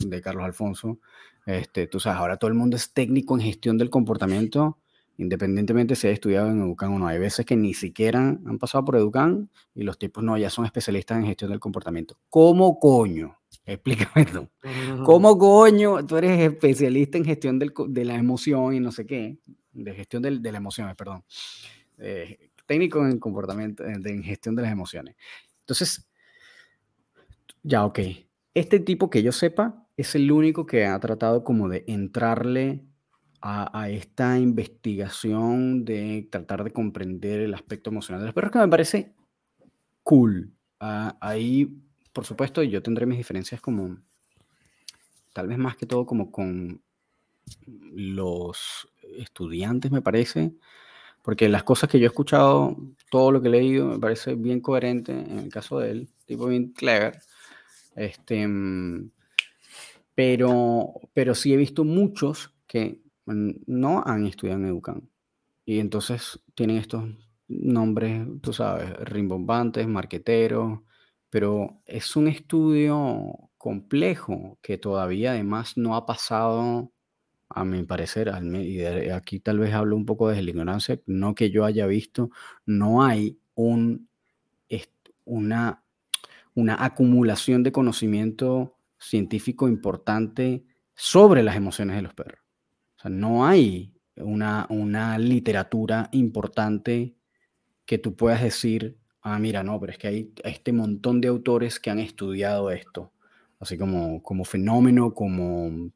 [0.00, 0.98] de Carlos Alfonso,
[1.46, 4.78] este, tú sabes, ahora todo el mundo es técnico en gestión del comportamiento,
[5.16, 7.08] independientemente si ha estudiado en Educan o no.
[7.08, 10.64] Hay veces que ni siquiera han pasado por Educan y los tipos no, ya son
[10.64, 12.18] especialistas en gestión del comportamiento.
[12.30, 13.37] ¿Cómo coño?
[13.68, 14.48] Explícame tú.
[15.04, 19.38] ¿Cómo coño tú eres especialista en gestión de la emoción y no sé qué?
[19.72, 21.22] De gestión de, de la emoción, perdón.
[21.98, 25.16] Eh, técnico en comportamiento, en gestión de las emociones.
[25.60, 26.08] Entonces,
[27.62, 27.98] ya, ok.
[28.54, 32.86] Este tipo que yo sepa es el único que ha tratado como de entrarle
[33.42, 38.68] a, esta investigación de tratar de comprender el aspecto emocional de los perros, que me
[38.68, 39.14] parece
[40.02, 40.54] cool.
[40.80, 43.98] Ah, ahí, por supuesto, yo tendré mis diferencias como,
[45.32, 46.82] tal vez más que todo como con
[47.66, 50.52] los estudiantes, me parece,
[51.22, 52.76] porque las cosas que yo he escuchado,
[53.10, 56.46] todo lo que he leído, me parece bien coherente en el caso de él, tipo
[56.46, 57.18] bien clever.
[57.94, 59.10] Este, mm,
[60.14, 65.08] pero, pero sí he visto muchos que no han estudiado en Educan.
[65.64, 67.04] Y entonces tienen estos
[67.46, 70.80] nombres, tú sabes, rimbombantes, marqueteros,
[71.30, 76.92] pero es un estudio complejo que todavía además no ha pasado
[77.50, 81.50] a mi parecer, y aquí tal vez hablo un poco desde la ignorancia, no que
[81.50, 82.30] yo haya visto,
[82.66, 84.08] no hay un,
[85.24, 85.82] una,
[86.78, 90.64] acumulación de conocimiento científico importante
[90.94, 92.40] sobre las emociones de los perros.
[92.96, 97.16] O sea, no hay una literatura importante
[97.86, 98.98] que tú puedas decir,
[99.34, 103.12] ah, mira, no, pero es que hay este montón de autores que han estudiado esto,
[103.60, 105.90] así como, como fenómeno, como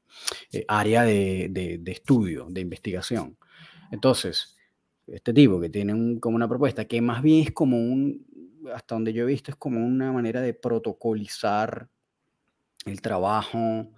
[0.52, 3.36] eh, área de, de, estudio, de investigación.
[3.90, 4.56] Entonces,
[5.06, 8.26] este tipo que tiene como una propuesta que más bien es como un,
[8.74, 11.88] hasta donde yo he visto, es como una manera de protocolizar
[12.84, 13.90] el trabajo.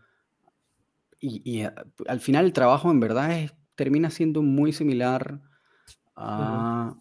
[1.21, 1.73] Y, eh,
[2.07, 5.41] al final el trabajo en verdad termina siendo muy similar
[6.17, 6.95] a,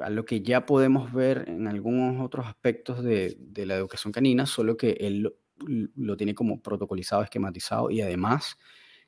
[0.00, 4.46] a, lo que ya podemos ver en algunos otros aspectos de, de la educación canina,
[4.46, 5.32] solo que él
[5.66, 8.58] lo, tiene como protocolizado, esquematizado y además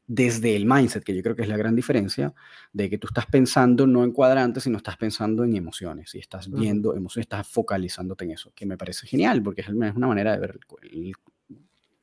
[0.07, 2.35] desde el mindset, que yo creo que es la gran diferencia,
[2.73, 6.51] de que tú estás pensando no en cuadrantes, sino estás pensando en emociones y estás
[6.51, 10.39] viendo emociones, estás focalizándote en eso, que me parece genial porque es una manera de
[10.41, 10.59] ver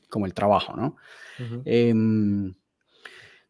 [0.10, 0.96] como el trabajo, ¿no?
[1.66, 2.54] Em,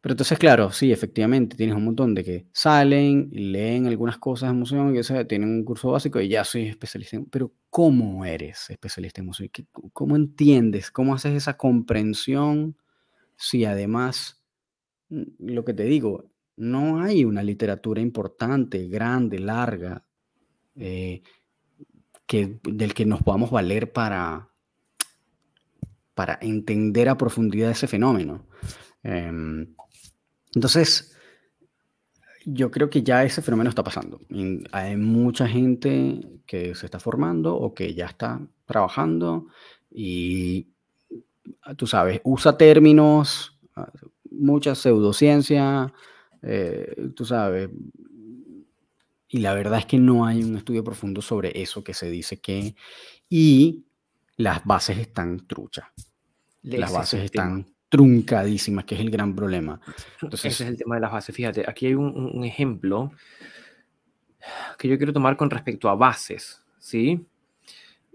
[0.00, 4.56] pero entonces, claro, sí, efectivamente, tienes un montón de que salen, leen algunas cosas de
[4.56, 7.26] emoción, que sea, tienen un curso básico y ya soy especialista en...
[7.26, 9.50] Pero ¿cómo eres especialista en emoción?
[9.92, 10.90] ¿Cómo entiendes?
[10.90, 12.76] ¿Cómo haces esa comprensión
[13.36, 14.42] si además,
[15.10, 20.06] mm, lo que te digo, no hay una literatura importante, grande, larga,
[20.76, 21.22] eh,
[22.26, 24.48] que, del que nos podamos valer para,
[26.14, 28.46] para entender a profundidad ese fenómeno.
[29.02, 29.74] Em,
[30.54, 31.16] entonces,
[32.44, 34.20] yo creo que ya ese fenómeno está pasando.
[34.72, 39.46] Hay mucha gente que se está formando o que ya está trabajando
[39.90, 40.68] y,
[41.76, 43.58] tú sabes, usa términos,
[44.30, 45.92] mucha pseudociencia,
[46.42, 47.70] eh, tú sabes,
[49.28, 52.40] y la verdad es que no hay un estudio profundo sobre eso que se dice
[52.40, 52.74] que,
[53.28, 53.84] y
[54.36, 55.86] las bases están truchas.
[56.62, 59.80] Las bases están truncadísimas, que es el gran problema.
[60.22, 61.34] Entonces, Ese es el tema de las bases.
[61.34, 63.10] Fíjate, aquí hay un, ejemplo
[64.78, 67.26] que yo quiero tomar con respecto a bases, ¿sí?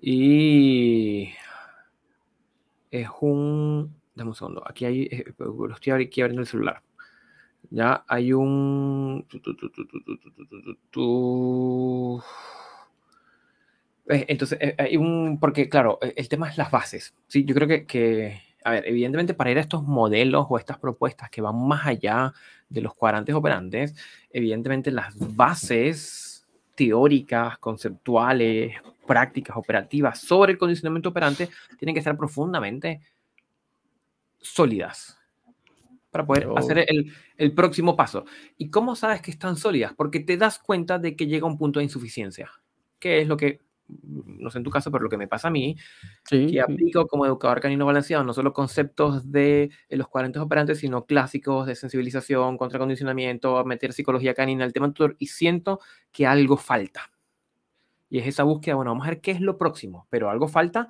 [0.01, 1.29] Y
[2.89, 3.93] es un...
[4.15, 4.63] Dame un segundo.
[4.65, 5.03] Aquí hay...
[5.03, 5.25] Eh,
[5.73, 6.81] estoy aquí abriendo el celular.
[7.69, 9.27] Ya hay un...
[14.07, 15.37] Entonces, eh, hay un...
[15.39, 17.13] Porque, claro, el tema es las bases.
[17.27, 20.79] Sí, yo creo que, que a ver, evidentemente para ir a estos modelos o estas
[20.79, 22.33] propuestas que van más allá
[22.67, 23.95] de los cuadrantes operantes,
[24.31, 28.75] evidentemente las bases teóricas, conceptuales,
[29.05, 31.47] prácticas, operativas sobre el condicionamiento operante
[31.77, 33.01] tienen que estar profundamente
[34.41, 35.19] sólidas
[36.09, 38.25] para poder hacer el, el, próximo paso.
[38.57, 39.93] ¿Y cómo sabes que están sólidas?
[39.93, 42.49] Porque te das cuenta de que llega un punto de insuficiencia,
[42.97, 45.51] que es lo que no sé en tu caso, pero lo que me pasa a
[45.51, 45.77] mí,
[46.29, 51.67] que aplico como educador canino balanceado no solo conceptos de los cuadrantes operantes, sino clásicos
[51.67, 55.79] de sensibilización, contracondicionamiento, meter psicología canina al tema tutor, y siento
[56.11, 57.11] que algo falta.
[58.09, 60.89] Y es esa búsqueda, bueno, vamos a ver qué es lo próximo, pero algo falta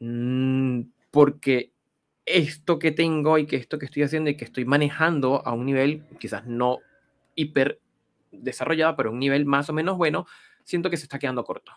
[0.00, 1.72] mm, porque
[2.26, 5.66] esto que tengo y que esto que estoy haciendo y que estoy manejando a un
[5.66, 6.78] nivel quizás no
[7.34, 7.80] hiper
[8.30, 10.26] desarrollado, pero un nivel más o menos bueno,
[10.64, 11.72] siento que se está quedando corto.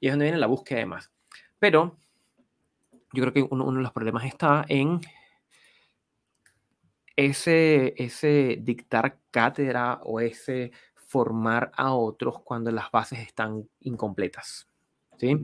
[0.00, 1.10] Y es donde viene la búsqueda de más.
[1.58, 1.96] Pero
[3.12, 5.00] yo creo que uno, de los problemas está en
[7.16, 14.68] ese, ese dictar cátedra o ese formar a otros cuando las bases están incompletas.
[15.16, 15.36] ¿sí?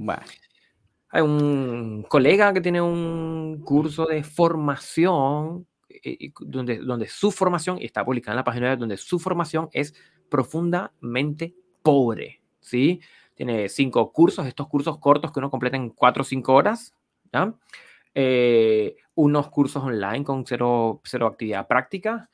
[1.10, 7.84] Hay un colega que tiene un curso de formación eh, donde, donde su formación, y
[7.84, 9.94] está publicada en la página web, donde su formación es
[10.28, 13.00] profundamente pobre, ¿sí?
[13.40, 16.94] Tiene cinco cursos, estos cursos cortos que uno completa en cuatro o cinco horas.
[17.32, 17.54] ¿ya?
[18.14, 22.28] Eh, unos cursos online con cero, cero actividad práctica.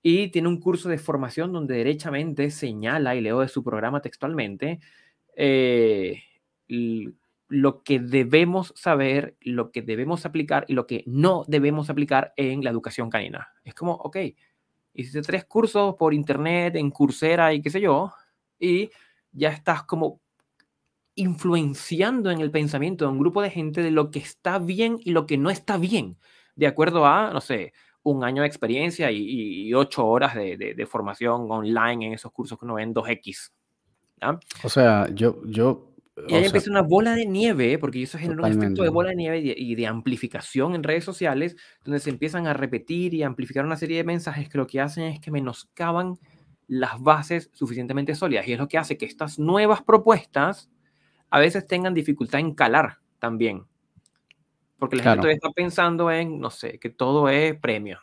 [0.00, 4.78] Y tiene un curso de formación donde derechamente señala, y leo de su programa textualmente,
[5.34, 6.22] eh,
[6.68, 12.62] lo que debemos saber, lo que debemos aplicar y lo que no debemos aplicar en
[12.62, 13.48] la educación canina.
[13.64, 14.18] Es como, ok,
[14.92, 18.12] hiciste tres cursos por internet, en Coursera y qué sé yo,
[18.56, 18.88] y
[19.32, 20.20] ya estás como
[21.14, 25.12] influenciando en el pensamiento de un grupo de gente de lo que está bien y
[25.12, 26.18] lo que no está bien,
[26.56, 27.72] de acuerdo a, no sé,
[28.02, 32.74] un año de experiencia y, ocho horas de, formación online en esos cursos que uno
[32.74, 33.50] ve en 2X.
[34.62, 35.94] O sea, yo, yo
[36.28, 39.16] y ahí empieza una bola de nieve, porque eso genera un efecto de bola de
[39.16, 43.76] nieve y de, amplificación en redes sociales, donde se empiezan a repetir y amplificar una
[43.76, 46.18] serie de mensajes que lo que hacen es que menoscaban
[46.68, 48.46] las bases suficientemente sólidas.
[48.46, 50.70] Y es lo que hace que estas nuevas propuestas
[51.34, 53.64] a veces tengan dificultad en calar también.
[54.78, 58.00] Porque la gente todavía está pensando en, no sé, que todo es premio.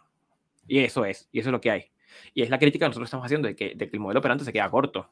[0.68, 1.86] Y eso es, y eso es lo que hay.
[2.34, 4.44] Y es la crítica que nosotros estamos haciendo de que, de que el modelo operante
[4.44, 5.10] se queda corto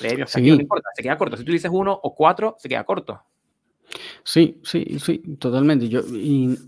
[0.00, 1.36] no importa, se queda corto.
[1.36, 3.22] Si tú dices uno o cuatro, se queda corto.
[4.24, 5.88] Sí, sí, sí, totalmente.
[5.88, 6.58] Yo, y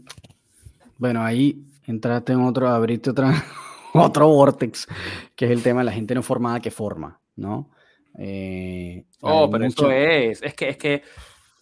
[0.99, 3.33] bueno, ahí entraste en otro, abriste otra,
[3.95, 4.87] otro vortex,
[5.35, 7.71] que es el tema de la gente no formada que forma, ¿no?
[8.19, 11.03] Eh, oh, pero eso es, es que, es que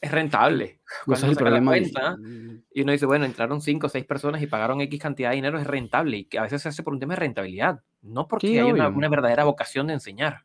[0.02, 0.80] es rentable.
[1.06, 1.78] Cuando el problema.
[1.78, 5.58] y uno dice, bueno, entraron cinco o seis personas y pagaron X cantidad de dinero,
[5.58, 6.18] es rentable.
[6.18, 8.88] Y que a veces se hace por un tema de rentabilidad, no porque hay una,
[8.88, 10.44] una, verdadera vocación de enseñar.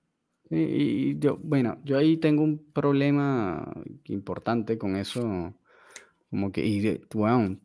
[0.50, 3.70] Y, yo, bueno, yo ahí tengo un problema
[4.06, 5.54] importante con eso,
[6.30, 7.60] como que, y bueno,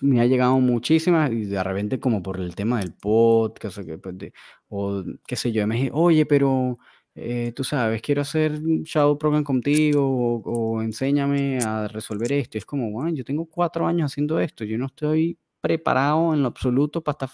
[0.00, 4.32] me ha llegado muchísimas y de repente como por el tema del podcast o, pues,
[4.68, 6.78] o qué sé yo, me dije, oye, pero
[7.14, 12.58] eh, tú sabes, quiero hacer shadow program contigo o, enséñame a resolver esto.
[12.58, 16.48] es como, bueno, yo tengo cuatro años haciendo esto, yo no estoy preparado en lo
[16.48, 17.30] absoluto para estar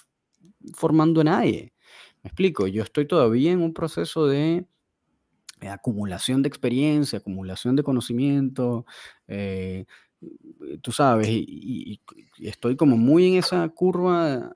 [0.74, 1.72] formando a nadie.
[2.22, 4.66] Me explico, yo estoy todavía en un proceso de
[5.60, 8.86] eh, acumulación de experiencia, acumulación de conocimiento,
[9.28, 9.86] eh,
[10.82, 12.00] tú sabes, y,
[12.38, 14.54] estoy como muy en esa curva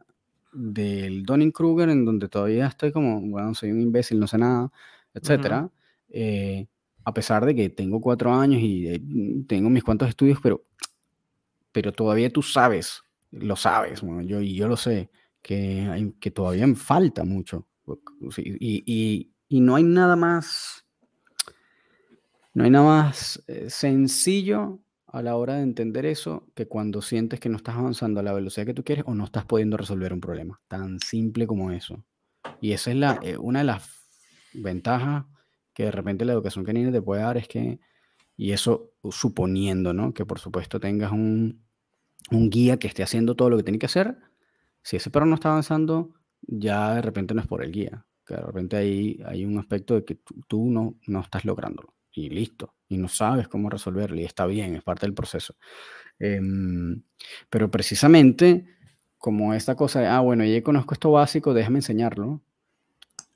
[0.52, 4.70] del Donning-Kruger en donde todavía estoy como, bueno, soy un imbécil, no sé nada,
[5.14, 5.70] etcétera.
[6.08, 6.66] Eh,
[7.04, 10.64] a pesar de que tengo cuatro años y tengo mis cuantos estudios, pero,
[11.72, 15.10] pero todavía tú sabes, lo sabes, bueno, yo, y yo lo sé,
[15.42, 17.66] que, hay, que todavía me falta mucho.
[18.36, 20.84] Y, no hay nada más,
[22.54, 27.40] no hay nada más eh, sencillo a la hora de entender eso que cuando sientes
[27.40, 30.12] que no estás avanzando a la velocidad que tú quieres o no estás pudiendo resolver
[30.12, 30.60] un problema.
[30.68, 32.04] Tan simple como eso.
[32.60, 33.99] Y esa es la, eh, una de las
[34.54, 35.24] ventajas
[35.74, 37.80] que de repente la educación canina te puede dar es que,
[38.36, 40.12] y eso suponiendo, ¿no?
[40.12, 41.62] Que por supuesto tengas un,
[42.30, 44.18] un guía que esté haciendo todo lo que tiene que hacer,
[44.82, 48.34] si ese perro no está avanzando, ya de repente no es por el guía, que
[48.34, 52.98] de repente hay un aspecto de que tú, no, no estás lográndolo y listo, y
[52.98, 55.54] no sabes cómo resolverlo y está bien, es parte del proceso.
[56.18, 57.02] Em,
[57.48, 58.66] pero precisamente
[59.18, 62.42] como esta cosa de, ah, bueno, ya conozco esto básico, déjame enseñarlo.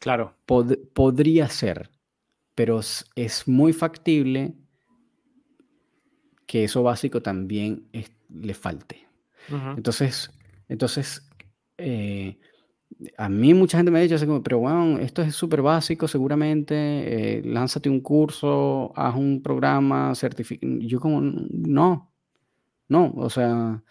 [0.05, 0.37] Claro.
[0.45, 1.89] podría ser,
[2.55, 4.55] pero es, muy factible
[6.47, 7.89] que eso básico también
[8.29, 9.09] le falte.
[9.79, 10.31] Entonces,
[10.69, 11.27] entonces
[11.79, 12.37] eh,
[13.17, 16.07] a mí mucha gente me ha dicho así como, pero bueno, esto es súper básico,
[16.07, 16.75] seguramente,
[17.39, 20.67] eh, lánzate un curso, haz un programa, certifica.
[20.81, 22.13] Yo como, no,
[22.89, 23.83] no, o sea,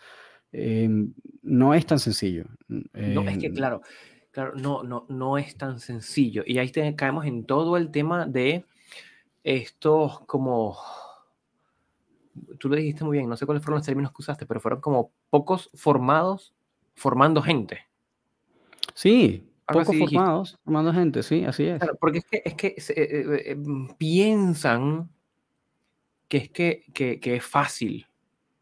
[0.51, 2.45] em, no es tan sencillo.
[2.67, 3.81] No, es que em, claro,
[4.33, 6.43] claro, no, no, no es tan sencillo.
[6.45, 8.65] Y ahí caemos en todo el tema de
[9.43, 10.77] estos como,
[12.59, 14.81] tú lo dijiste muy bien, no sé cuáles fueron los términos que usaste, pero fueron
[14.81, 16.53] como pocos formados
[16.95, 17.87] formando gente.
[18.95, 21.81] Sí, pocos formados, formando gente, sí, así es.
[21.99, 23.57] porque es que, es que eh, eh, eh,
[23.97, 25.09] piensan
[26.27, 28.07] que es que, que, que, es fácil.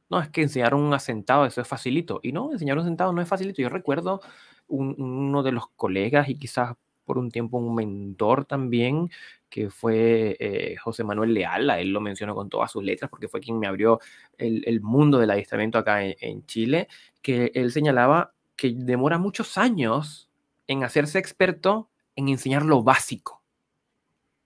[0.09, 2.19] No, es que enseñar un asentado, eso es facilito.
[2.21, 3.61] Y no, enseñar un asentado no es facilito.
[3.61, 4.19] Yo recuerdo
[4.71, 9.09] uno de los colegas y quizás por un tiempo un mentor también,
[9.49, 13.41] que fue José Manuel Leal, a él lo menciono con todas sus letras porque fue
[13.41, 13.99] quien me abrió
[14.37, 16.87] el, el mundo del adiestramiento acá en, en, Chile,
[17.21, 20.29] que él señalaba que demora muchos años
[20.67, 23.41] en hacerse experto en enseñar lo básico.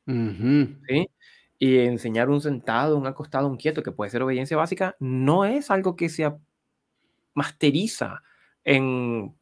[0.07, 1.09] ¿sí?
[1.57, 5.71] Y enseñar un sentado, un acostado, un quieto, que puede ser obediencia básica, no es
[5.71, 6.31] algo que se
[7.33, 8.21] masteriza
[8.63, 9.35] en,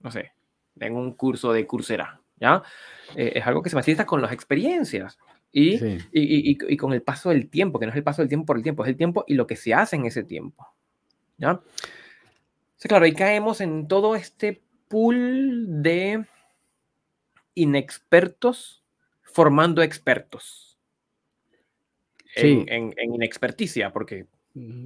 [0.00, 0.32] no sé,
[0.78, 2.62] en un curso de cursera, ¿ya?
[3.16, 5.18] Eh, es algo que se masteriza con las experiencias
[5.52, 8.46] y, y, y, con el paso del tiempo, que no es el paso del tiempo
[8.46, 10.66] por el tiempo, es el tiempo y lo que se hace en ese tiempo,
[11.38, 11.60] ¿ya?
[12.88, 16.24] claro, ahí caemos en todo este pool de
[17.54, 18.82] inexpertos
[19.22, 20.78] formando expertos.
[22.36, 24.26] En, en, inexperticia, porque.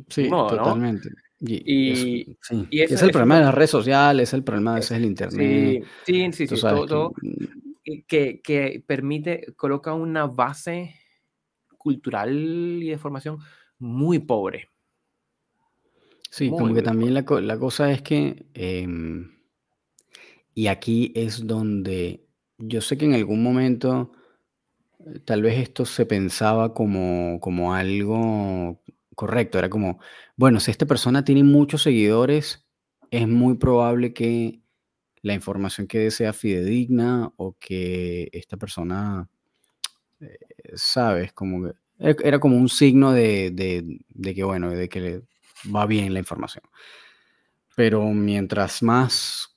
[0.09, 1.11] Sí, totalmente.
[1.41, 2.37] Y,
[2.71, 5.85] es, el problema de las redes sociales, es el problema, ese es el internet.
[6.07, 7.13] Sí, sí, sí, todo,
[8.07, 10.95] que, que, permite, coloca una base
[11.77, 13.39] cultural y de formación
[13.79, 14.71] muy pobre.
[16.31, 19.31] Sí, como que también la, cosa es que, em,
[20.55, 22.25] y aquí es donde
[22.59, 24.13] yo sé que en algún momento
[25.25, 28.83] tal vez esto se pensaba como, como algo
[29.15, 29.59] correcto.
[29.59, 30.01] Era como,
[30.37, 32.67] bueno, si esta persona tiene muchos seguidores,
[33.11, 34.61] es muy probable que
[35.23, 39.29] la información que sea fidedigna o que esta persona,
[40.21, 40.39] eh,
[40.75, 45.23] sabes, como e, era como un signo de, de, que, bueno, de que
[45.75, 46.65] va bien la información.
[47.77, 49.55] Pero mientras más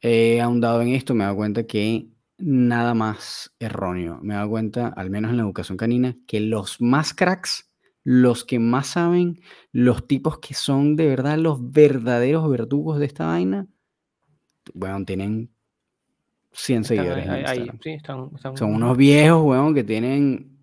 [0.00, 2.08] he ahondado en esto, me he dado cuenta que
[2.38, 4.20] nada más erróneo.
[4.22, 7.65] Me he dado cuenta, al menos en la educación canina, que los más cracks,
[8.08, 9.40] los que más saben,
[9.72, 13.66] los tipos que son de verdad los verdaderos verdugos de esta vaina,
[14.74, 15.50] bueno, tienen
[16.52, 17.34] 100 seguidores en
[17.84, 18.30] Instagram.
[18.54, 20.56] Son unos viejos, weón, que tienen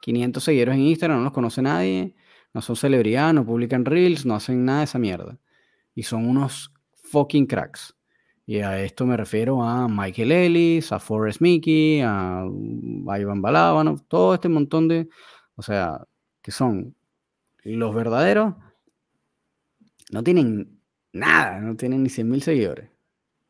[0.00, 2.14] 500 seguidores en Instagram, no los conoce nadie,
[2.54, 5.38] no son celebridades, no publican reels, no hacen nada de esa mierda.
[5.94, 7.94] Y son unos fucking cracks.
[8.46, 12.46] Y a esto me refiero a Michael Ellis, a Forrest Mickey, a,
[13.18, 15.10] Ivan Balávano, todo este montón de,
[15.54, 16.06] o sea,
[16.42, 16.94] que son
[17.64, 18.54] los verdaderos,
[20.10, 20.80] no tienen
[21.12, 22.90] nada, no tienen ni 100.000 seguidores.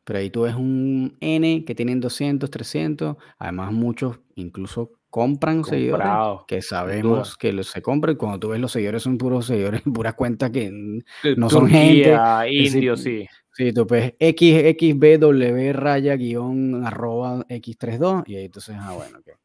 [0.03, 6.07] Pero ahí tú ves un N que tienen 200, 300, además muchos incluso compran seguidores
[6.47, 8.15] que sabemos que los, se compran.
[8.15, 10.71] Cuando tú ves los seguidores son puros seguidores, puras cuentas que
[11.37, 12.17] no son gente.
[12.49, 13.25] Indios, sí.
[13.55, 19.42] Sí, tú ves XXBW raya guion arroba X32 y ahí entonces, ah, bueno, ok.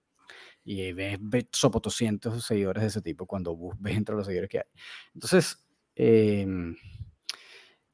[0.70, 4.64] Y ves, ves 200 seguidores de ese tipo cuando ves entre los seguidores que hay.
[5.14, 5.66] Entonces,
[5.96, 6.46] eh,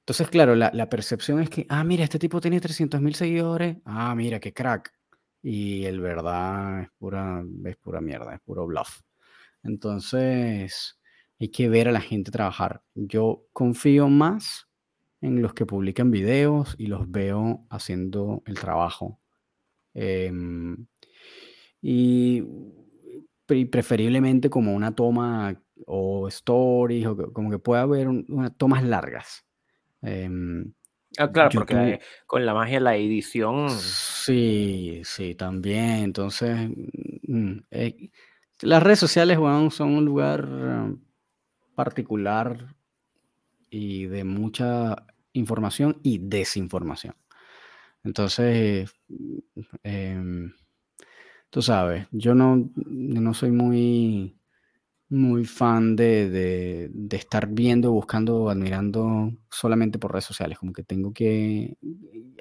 [0.04, 4.14] entonces, claro, la, percepción es que, ah, mira, este tipo tiene 300 mil seguidores, ah,
[4.14, 4.92] mira, qué crack.
[5.40, 9.00] Y el verdad es pura, es pura mierda, es puro bluff.
[9.62, 11.00] Entonces,
[11.40, 12.82] hay que ver a la gente trabajar.
[12.94, 14.68] Yo confío más
[15.22, 19.20] en los que publican videos y los veo haciendo el trabajo.
[19.94, 20.86] Em,
[21.86, 22.42] y,
[23.46, 29.44] preferiblemente como una toma o stories, o como que pueda haber unas tomas largas.
[30.00, 30.72] Em,
[31.18, 33.68] ah, claro, porque con la magia de la edición.
[33.68, 36.04] Sí, sí, también.
[36.04, 36.70] Entonces,
[37.28, 38.10] mm, eh,
[38.62, 40.98] las redes sociales, bueno, son un lugar um,
[41.74, 42.74] particular
[43.68, 45.04] y de mucha
[45.34, 47.14] información y desinformación.
[48.04, 48.90] Entonces,
[49.82, 50.50] em,
[51.54, 54.36] tú sabes, yo no, no soy muy
[55.08, 61.76] muy fan de, estar viendo, buscando, admirando solamente por redes sociales, como que tengo que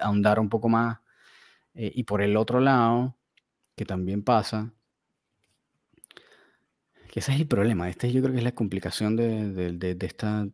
[0.02, 0.98] ahondar un poco más.
[1.76, 3.16] Eh, y por el otro lado,
[3.76, 4.74] que también pasa,
[7.12, 10.52] que ese es el problema, este yo creo que es la complicación de, esta, de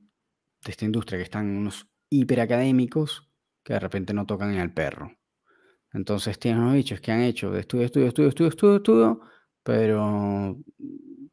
[0.66, 3.30] esta industria, que están unos hiperacadémicos
[3.64, 5.19] que de repente no tocan en el perro.
[5.94, 9.22] Entonces tienen unos bichos que han hecho de estudio, estudio, estudio, estudio, estudio, estudio,
[9.64, 10.58] pero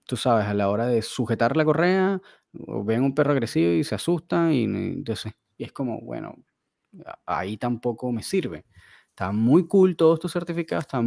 [0.05, 2.21] tú sabes, a la hora de sujetar la correa,
[2.53, 6.35] ven un perro agresivo y se asustan y, entonces, y es como, bueno,
[7.27, 8.65] ahí tampoco me sirve.
[9.11, 11.03] Está muy cool todos tus certificados, está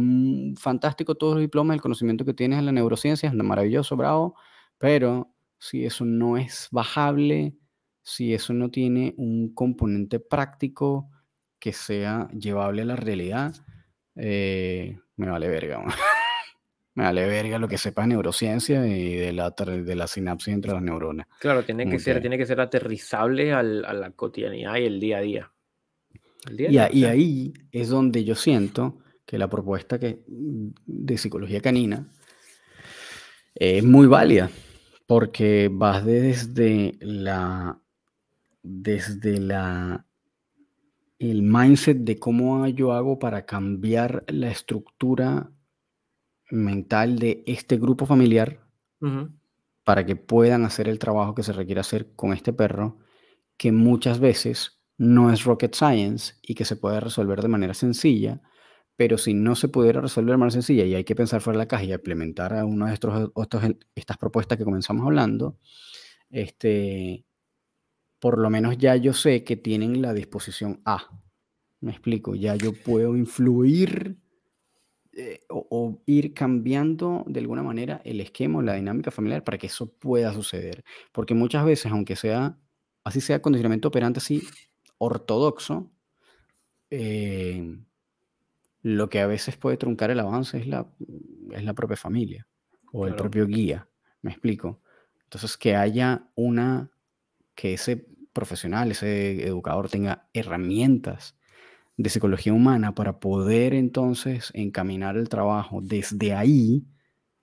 [0.58, 4.34] fantástico todos los diplomas, el conocimiento que tienes en la neurociencia, es maravilloso, bravo,
[4.78, 7.56] pero si eso no es bajable,
[8.02, 11.08] si eso no tiene un componente práctico
[11.60, 13.54] que sea llevable a la realidad,
[14.16, 15.84] eh, me vale verga.
[16.92, 20.82] Me vale verga lo que sepas neurociencia y de la, de la sinapsis entre las
[20.82, 21.28] neuronas.
[21.38, 25.18] Claro, tiene que, ser, tiene que ser aterrizable al, a la cotidianidad y el día
[25.18, 25.52] a día.
[26.48, 32.08] y, ahí es donde yo siento que la propuesta que, de psicología canina
[33.54, 34.50] es muy válida,
[35.06, 37.80] porque vas desde la
[38.62, 40.04] desde la
[41.20, 45.52] el mindset de cómo yo hago para cambiar la estructura
[46.50, 48.66] mental de este grupo familiar
[49.84, 52.98] para que puedan hacer el trabajo que se requiere hacer con este perro,
[53.58, 58.40] que muchas veces no es rocket science y que se puede resolver de manera sencilla,
[58.96, 61.64] pero si no se pudiera resolver de manera sencilla y hay que pensar fuera de
[61.64, 63.30] la caja y implementar a uno de estos,
[63.94, 65.58] estas propuestas que comenzamos hablando,
[66.30, 67.26] este,
[68.20, 71.08] por lo menos ya yo sé que tienen la disposición A.
[71.80, 74.18] Me explico, ya yo puedo influir
[75.12, 79.66] eh, o, ir cambiando de alguna manera el esquema o la dinámica familiar para que
[79.66, 80.84] eso pueda suceder.
[81.10, 82.58] Porque muchas veces, aunque sea,
[83.02, 84.42] así sea condicionamiento operante así
[84.98, 85.90] ortodoxo,
[86.90, 87.78] eh,
[88.82, 90.92] lo que a veces puede truncar el avance es la,
[91.52, 92.46] es la propia familia
[92.92, 93.88] o el propio guía.
[94.22, 94.80] ¿Me explico?
[95.24, 96.90] Entonces, que haya una,
[97.60, 101.36] que ese profesional, ese educador tenga herramientas
[101.98, 106.86] de psicología humana para poder entonces encaminar el trabajo desde ahí,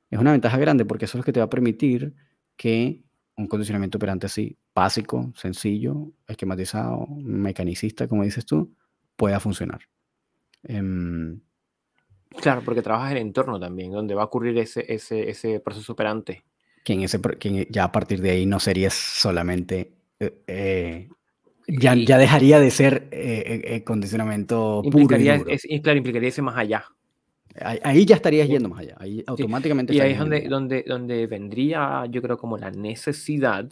[0.10, 2.16] es una ventaja grande porque eso es lo que te va a permitir
[2.56, 3.04] que
[3.36, 8.74] un condicionamiento operante así, básico, sencillo, esquematizado, mecanicista, como dices tú,
[9.16, 9.82] pueda funcionar.
[10.64, 11.40] Em,
[12.42, 15.94] claro, porque trabajas en el entorno también, donde va a ocurrir ese, ese, ese proceso
[15.94, 16.44] operante.
[16.84, 21.10] Que, en ese, que ya a partir de ahí no sería solamente eh, eh,
[21.68, 25.18] ya, ya, dejaría de ser eh, condicionamiento puro.
[25.18, 26.86] Y Es, claro, implicaría ese más allá.
[27.60, 28.96] Ahí, ya estarías yendo más allá.
[29.00, 29.94] Ahí automáticamente.
[29.94, 33.68] Y ahí es donde, donde, donde vendría, yo creo, como la necesidad,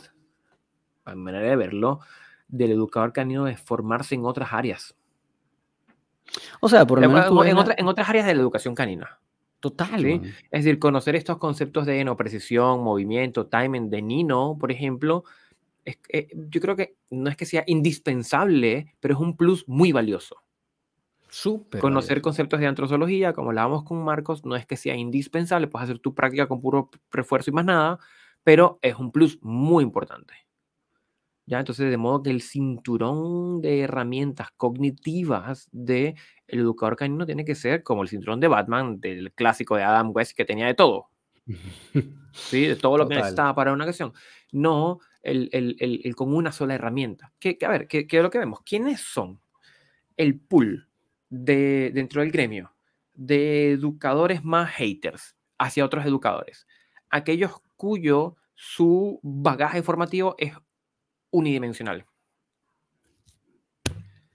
[1.05, 1.99] a manera de verlo,
[2.47, 4.95] del educador canino de formarse en otras áreas.
[6.59, 7.45] O sea, por lo menos.
[7.45, 9.19] En, en, otras áreas de la educación canina.
[9.59, 9.99] Total.
[10.01, 10.21] ¿sí?
[10.51, 15.23] Es decir, conocer estos conceptos de no precisión, movimiento, timing de Nino, por ejemplo,
[15.85, 20.37] eh, yo creo que no es que sea indispensable, pero es un plus muy valioso.
[21.29, 21.81] Súper.
[21.81, 25.99] Conocer conceptos de antrozoología, como hablábamos con Marcos, no es que sea indispensable, puedes hacer
[25.99, 27.99] tu práctica con puro refuerzo y más nada,
[28.43, 30.33] pero es un plus muy importante.
[31.47, 31.59] ¿Ya?
[31.59, 36.15] Entonces, de modo que el cinturón de herramientas cognitivas del
[36.47, 40.11] el educador canino tiene que ser como el cinturón de Batman, del clásico de Adam
[40.13, 41.09] West, que tenía de todo.
[42.33, 42.65] ¿Sí?
[42.65, 44.13] De todo lo que necesitaba para una ocasión.
[44.51, 47.33] No el, el, el, con una sola herramienta.
[47.39, 48.61] Que, a ver, ¿qué es lo que vemos?
[48.61, 49.39] ¿Quiénes son
[50.17, 50.87] el pool
[51.29, 52.73] de, dentro del gremio
[53.13, 56.67] de educadores más haters hacia otros educadores?
[57.09, 60.53] Aquellos cuyo su bagaje formativo es
[61.31, 62.05] unidimensional.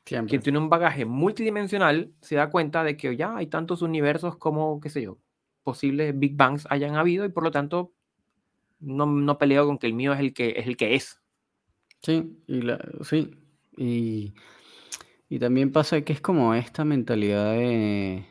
[0.04, 4.80] Quien tiene un bagaje multidimensional se da cuenta de que ya hay tantos universos como,
[4.80, 5.18] qué sé yo,
[5.62, 7.92] posibles Big Bangs hayan habido y por lo tanto
[8.80, 10.66] no, no peleo con que el mío es el que es.
[10.66, 11.20] El que es.
[12.02, 12.62] Sí, y
[13.04, 13.30] sí.
[13.76, 14.34] Y,
[15.28, 18.26] y también pasa que es como esta mentalidad de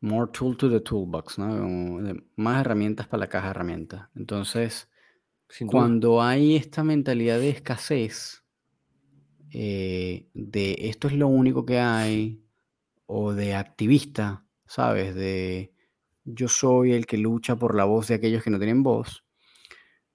[0.00, 2.00] more tool to the toolbox, ¿no?
[2.36, 4.08] más herramientas para la caja de herramientas.
[4.14, 4.88] Entonces,
[5.66, 8.44] cuando hay esta mentalidad de escasez,
[9.52, 12.42] eh, de esto es lo único que hay,
[13.06, 15.14] o de activista, ¿sabes?
[15.14, 15.74] De
[16.34, 19.24] yo soy el que lucha por la voz de aquellos que no tienen voz,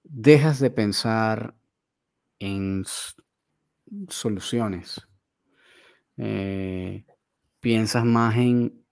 [0.02, 1.54] dejas de pensar
[2.38, 2.84] en
[4.08, 5.06] soluciones.
[6.16, 7.04] Eh,
[7.60, 8.84] piensas más en,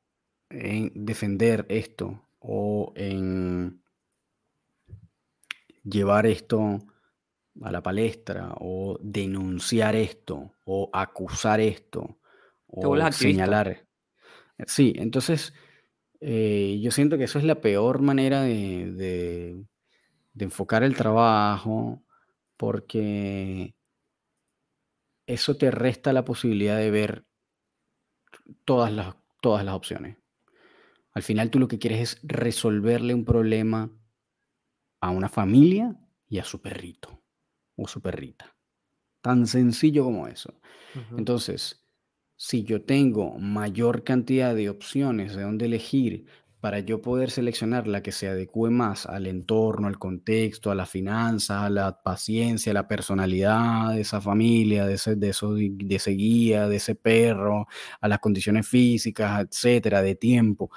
[0.51, 3.83] defender esto o en
[5.83, 6.85] llevar esto
[7.63, 12.19] a la palestra o denunciar esto o acusar esto
[12.67, 13.87] o señalar.
[14.67, 15.55] Sí, entonces
[16.27, 19.63] eh, yo siento que eso es la peor manera de,
[20.39, 22.03] enfocar el trabajo,
[22.57, 23.75] porque
[25.27, 27.27] eso te resta la posibilidad de ver
[28.65, 30.17] todas las, todas las opciones.
[31.13, 33.91] Al final tú lo que quieres es resolverle un problema
[35.03, 35.95] a una familia
[36.27, 37.23] y a su perrito
[37.77, 38.57] o su perrita.
[39.21, 40.59] Tan sencillo como eso.
[41.19, 41.84] Entonces,
[42.37, 46.27] si yo tengo mayor cantidad de opciones de dónde elegir
[46.61, 50.87] para yo poder seleccionar la que se adecue más al entorno, al contexto, a la
[50.87, 55.95] finanza, a la paciencia, a la personalidad de esa familia, de ese, de, eso, de
[55.95, 57.67] ese guía, de ese perro,
[58.01, 60.71] a las condiciones físicas, etcétera, de tiempo.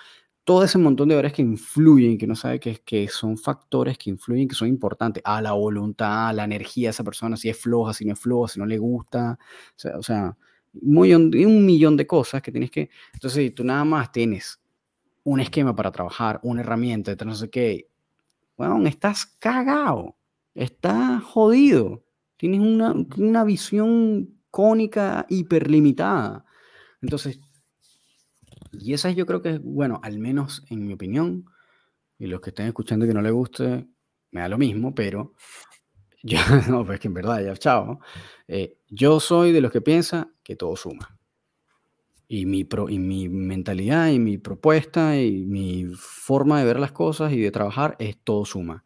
[0.43, 4.09] Todo ese montón de horas que influyen, que no sabe que, que son factores que
[4.09, 7.57] influyen, que son importantes, a la voluntad, a la energía de esa persona, si es
[7.57, 9.39] floja, si no es floja, si no le gusta,
[9.97, 10.35] o sea
[10.81, 12.89] un millón de cosas que tienes que...
[13.13, 14.59] Entonces, si tú nada más tienes
[15.23, 17.89] un esquema para trabajar, una herramienta, no sé qué,
[18.55, 20.15] bueno, estás cagado,
[20.55, 22.03] estás jodido,
[22.37, 26.45] tienes una, una visión cónica hiperlimitada.
[27.01, 27.39] Entonces,
[28.71, 31.45] y esa yo creo que, bueno, al menos en mi opinión,
[32.17, 33.87] y los que estén escuchando que no les guste,
[34.31, 35.33] me da lo mismo, pero
[36.23, 37.99] yo, no, pues que en verdad, ya, chao.
[38.47, 41.19] Eh, yo soy de los que piensa que todo suma.
[42.29, 46.93] Y mi, pro, y mi mentalidad y mi propuesta y mi forma de ver las
[46.93, 48.85] cosas y de trabajar es todo suma.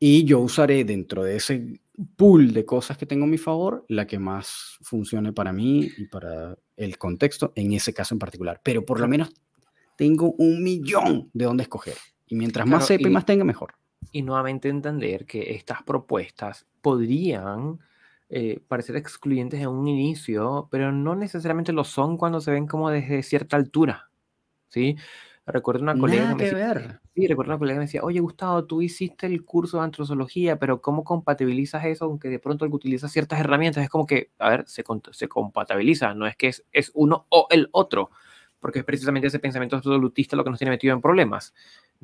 [0.00, 1.80] Y yo usaré dentro de ese
[2.16, 6.08] pool de cosas que tengo a mi favor la que más funcione para mí y
[6.08, 8.60] para el contexto en ese caso en particular.
[8.64, 9.32] Pero por lo menos
[9.96, 11.96] tengo un millón de dónde escoger.
[12.26, 13.74] Y mientras más sepa y más tenga, mejor
[14.10, 17.78] y nuevamente entender que estas propuestas podrían
[18.36, 22.90] eh, parecer excluyentes en un inicio, pero no necesariamente lo son cuando se ven como
[22.90, 24.10] desde cierta altura.
[24.70, 24.96] ¿sí?
[25.46, 26.98] Recuerdo una colega que, ver.
[27.14, 30.58] Sí, recuerdo una colega que me decía, oye Gustavo, tú hiciste el curso de antrozoología,
[30.58, 33.84] pero ¿cómo compatibilizas eso aunque de pronto utilizas ciertas herramientas?
[33.84, 34.82] Es como que, a ver, se,
[35.12, 38.10] se compatibiliza, no es que es, es, uno o el otro,
[38.58, 41.54] porque es precisamente ese pensamiento absolutista lo que nos tiene metido en problemas.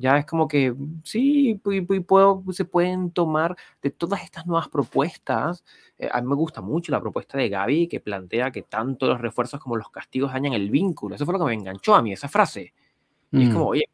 [0.01, 0.73] Ya es como que,
[1.03, 1.61] sí,
[2.07, 5.63] puedo, se pueden tomar de todas estas nuevas propuestas.
[5.99, 9.21] Eh, a mí me gusta mucho la propuesta de Gaby que plantea que tanto los
[9.21, 11.15] refuerzos como los castigos dañan el vínculo.
[11.15, 12.73] Eso fue lo que me enganchó a mí, esa frase.
[13.31, 13.67] Y es como, mm.
[13.67, 13.89] oye,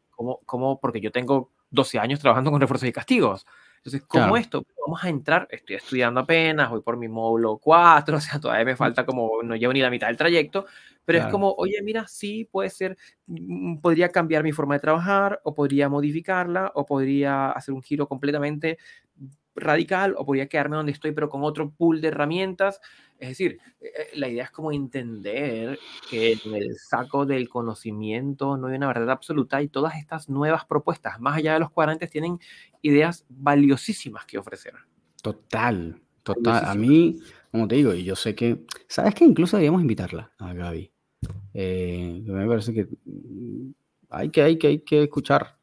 [0.46, 3.46] ¿cómo, Porque yo tengo 12 años trabajando con refuerzos y castigos.
[3.88, 4.64] Entonces, ¿cómo esto?
[4.86, 8.76] Vamos a entrar, estoy estudiando apenas, voy por mi módulo 4, o sea, todavía me
[8.76, 10.66] falta como, no llevo ni la mitad del trayecto,
[11.04, 15.40] pero es como, oye, mira, sí, puede ser, mm, podría cambiar mi forma de trabajar,
[15.42, 18.78] o podría modificarla, o podría hacer un giro completamente
[19.58, 22.80] radical, o podría quedarme donde estoy, pero con otro pool de herramientas.
[23.18, 25.78] Es decir, eh, eh, la idea es como entender
[26.10, 30.64] que en el saco del conocimiento no hay una verdad absoluta y todas estas nuevas
[30.64, 32.38] propuestas, más allá de los cuadrantes, tienen
[32.82, 34.74] ideas valiosísimas que ofrecer.
[35.22, 36.64] Total, total.
[36.64, 37.18] A mí,
[37.50, 40.92] como te digo, y yo sé que, ¿sabes que Incluso debíamos invitarla a Gaby.
[41.54, 42.88] Eh, me parece que
[44.10, 45.57] hay que, hay que, hay que escuchar.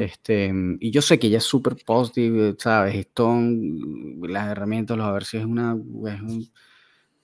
[0.00, 2.94] Este, y yo sé que ella es súper positive, ¿sabes?
[2.94, 3.36] Esto,
[4.22, 6.50] las herramientas, los a ver si es una, es un,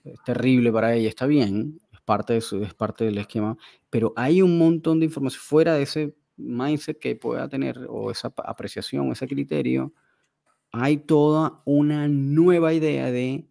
[0.04, 3.56] es terrible para ella, está bien, es parte, de su, es parte del esquema,
[3.90, 8.32] pero hay un montón de información fuera de ese mindset que pueda tener o esa
[8.44, 9.92] apreciación, ese criterio,
[10.72, 13.46] hay toda una nueva idea de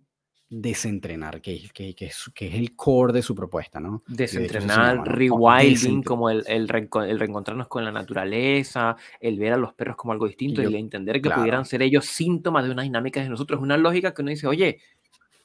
[0.54, 4.04] desentrenar, que, que, que, es, que es el core de su propuesta, ¿no?
[4.06, 10.12] Desentrenar, rewilding, como el, el, reencontrarnos con la naturaleza, el ver a los perros como
[10.12, 13.60] algo distinto y, el entender que pudieran ser ellos síntomas de una dinámica de nosotros,
[13.60, 14.80] es una lógica que uno dice, oye,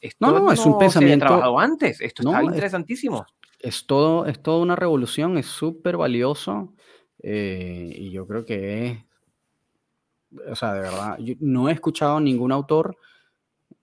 [0.00, 1.24] esto no, no, es un pensamiento.
[1.24, 3.24] Se trabajado antes, esto está interesantísimo.
[3.60, 6.74] Es, todo, es toda una revolución, es súper valioso
[7.22, 8.98] eh, y yo creo que es.
[10.50, 12.96] O sea, de verdad, yo no he escuchado ningún autor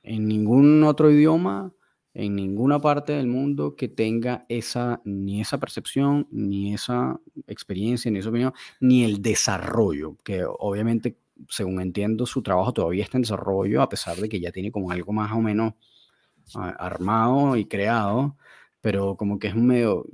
[0.03, 1.73] en ningún otro idioma,
[2.13, 8.19] en ninguna parte del mundo que tenga esa, ni esa percepción, ni esa experiencia, ni
[8.19, 11.17] esa opinión, ni el desarrollo, que obviamente,
[11.49, 14.91] según entiendo, su trabajo todavía está en desarrollo, a pesar de que ya tiene como
[14.91, 15.73] algo más o menos
[16.55, 18.37] armado y creado,
[18.81, 20.05] pero como que es un medio,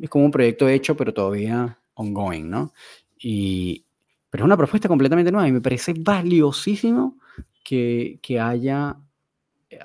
[0.00, 2.72] es como un proyecto hecho, pero todavía ongoing, ¿no?
[3.18, 3.84] Y,
[4.30, 7.18] pero es una propuesta completamente nueva y me parece valiosísimo
[7.64, 8.96] que, que haya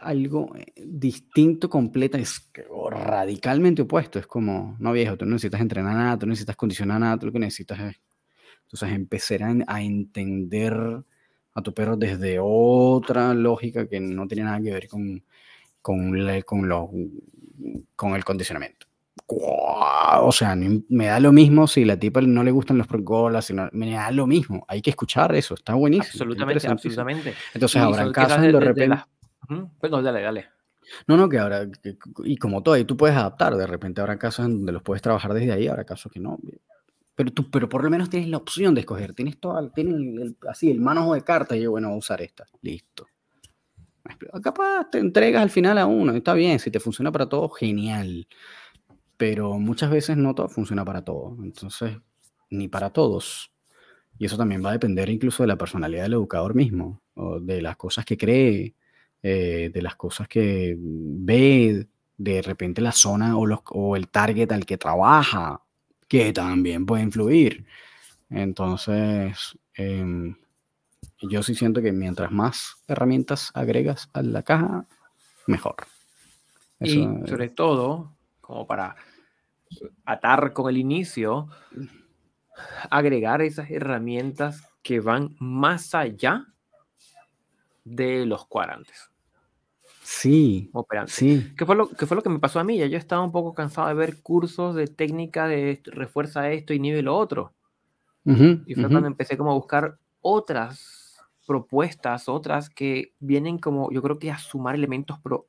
[0.01, 2.51] algo eh, distinto, completo, es
[2.89, 4.19] radicalmente opuesto.
[4.19, 7.27] Es como, no viejo, tú no necesitas entrenar nada, tú no necesitas condicionar nada, tú
[7.27, 7.99] lo que necesitas es
[8.63, 10.75] entonces empezar a, a entender
[11.53, 15.23] a tu perro desde otra lógica que no tiene nada que ver con,
[15.81, 16.13] con,
[16.45, 17.11] con,
[17.95, 18.85] con el condicionamiento.
[19.29, 23.91] O sea, me da lo mismo si la tipa no le gustan los pergolas, me
[23.91, 24.65] da lo mismo.
[24.67, 26.11] Hay que escuchar eso, está buenísimo.
[26.11, 27.33] Absolutamente, absolutamente.
[27.53, 28.97] Entonces, habrá casos de, de repente.
[29.79, 30.45] Perdón, dale, dale.
[31.07, 31.67] No, no, que ahora,
[32.23, 35.01] y como todo, y tú puedes adaptar, de repente habrá casos en donde los puedes
[35.01, 36.39] trabajar desde ahí, habrá casos que no.
[37.15, 40.71] Pero tú, pero por lo menos tienes la opción de escoger, tienes todo, tienes así
[40.71, 43.07] el manojo de cartas y yo, bueno, voy a usar esta, listo.
[44.41, 48.27] Capaz te entregas al final a uno, está bien, si te funciona para todo, genial.
[49.17, 51.97] Pero muchas veces no todo funciona para todo, entonces,
[52.49, 53.51] ni para todos.
[54.19, 57.61] Y eso también va a depender incluso de la personalidad del educador mismo, o de
[57.61, 58.75] las cosas que cree,
[59.23, 61.87] eh, de las cosas que ve,
[62.17, 65.61] de repente la zona o, los, o el target al que trabaja,
[66.07, 67.65] que también puede influir.
[68.29, 70.35] Entonces, eh,
[71.21, 74.85] yo sí siento que mientras más herramientas agregas a la caja,
[75.47, 75.75] mejor.
[76.79, 78.95] y sobre todo, como para
[80.05, 81.47] atar con el inicio,
[82.89, 86.47] agregar esas herramientas que van más allá
[87.95, 89.11] de los cuadrantes.
[90.03, 90.71] Sí,
[91.07, 91.53] sí.
[91.57, 92.77] ¿Qué fue, lo, ¿Qué fue lo que me pasó a mí?
[92.77, 96.79] Ya yo estaba un poco cansado de ver cursos de técnica de refuerza esto y
[96.79, 97.53] nivel lo otro.
[98.23, 104.17] y fue cuando empecé como a buscar otras propuestas, otras que vienen como, yo creo
[104.19, 105.47] que a sumar elementos pro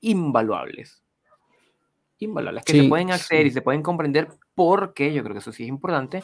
[0.00, 1.04] invaluables.
[2.18, 5.64] Invaluables, que se pueden hacer y se pueden comprender porque, yo creo que eso sí
[5.64, 6.22] es importante,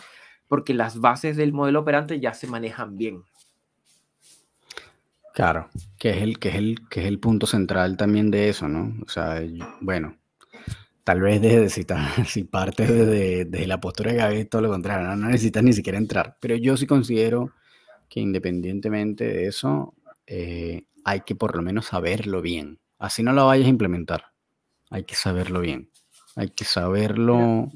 [0.49, 3.23] porque las bases del modelo operante ya se manejan bien.
[5.37, 5.69] Claro,
[5.99, 8.95] que es el, que es el, que es el punto central también de eso, ¿no?
[9.05, 9.43] O sea,
[9.83, 10.17] bueno,
[11.05, 11.85] tal vez desde si,
[12.27, 16.39] si parte de, la postura de Gaby, todo lo contrario, no necesitas ni siquiera entrar,
[16.41, 17.53] pero yo sí considero
[18.09, 19.93] que independientemente de eso,
[20.27, 22.81] eh, hay que por lo menos saberlo bien.
[22.99, 24.33] Así no lo vayas a implementar.
[24.89, 25.91] Hay que saberlo bien.
[26.35, 27.71] Hay que saberlo.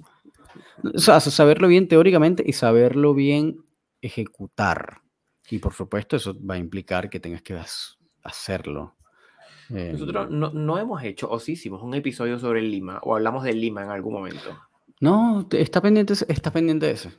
[0.95, 3.67] O sea, saberlo bien teóricamente y saberlo bien
[4.01, 5.03] ejecutar.
[5.51, 7.61] Y por supuesto eso va a implicar que tengas que
[8.23, 8.97] hacerlo.
[9.69, 10.39] Nosotros em.
[10.39, 13.83] no, no, hemos hecho, o sí hicimos un episodio sobre Lima, o hablamos de Lima
[13.83, 14.59] en algún momento.
[15.01, 17.11] No, está pendiente, está pendiente de eso.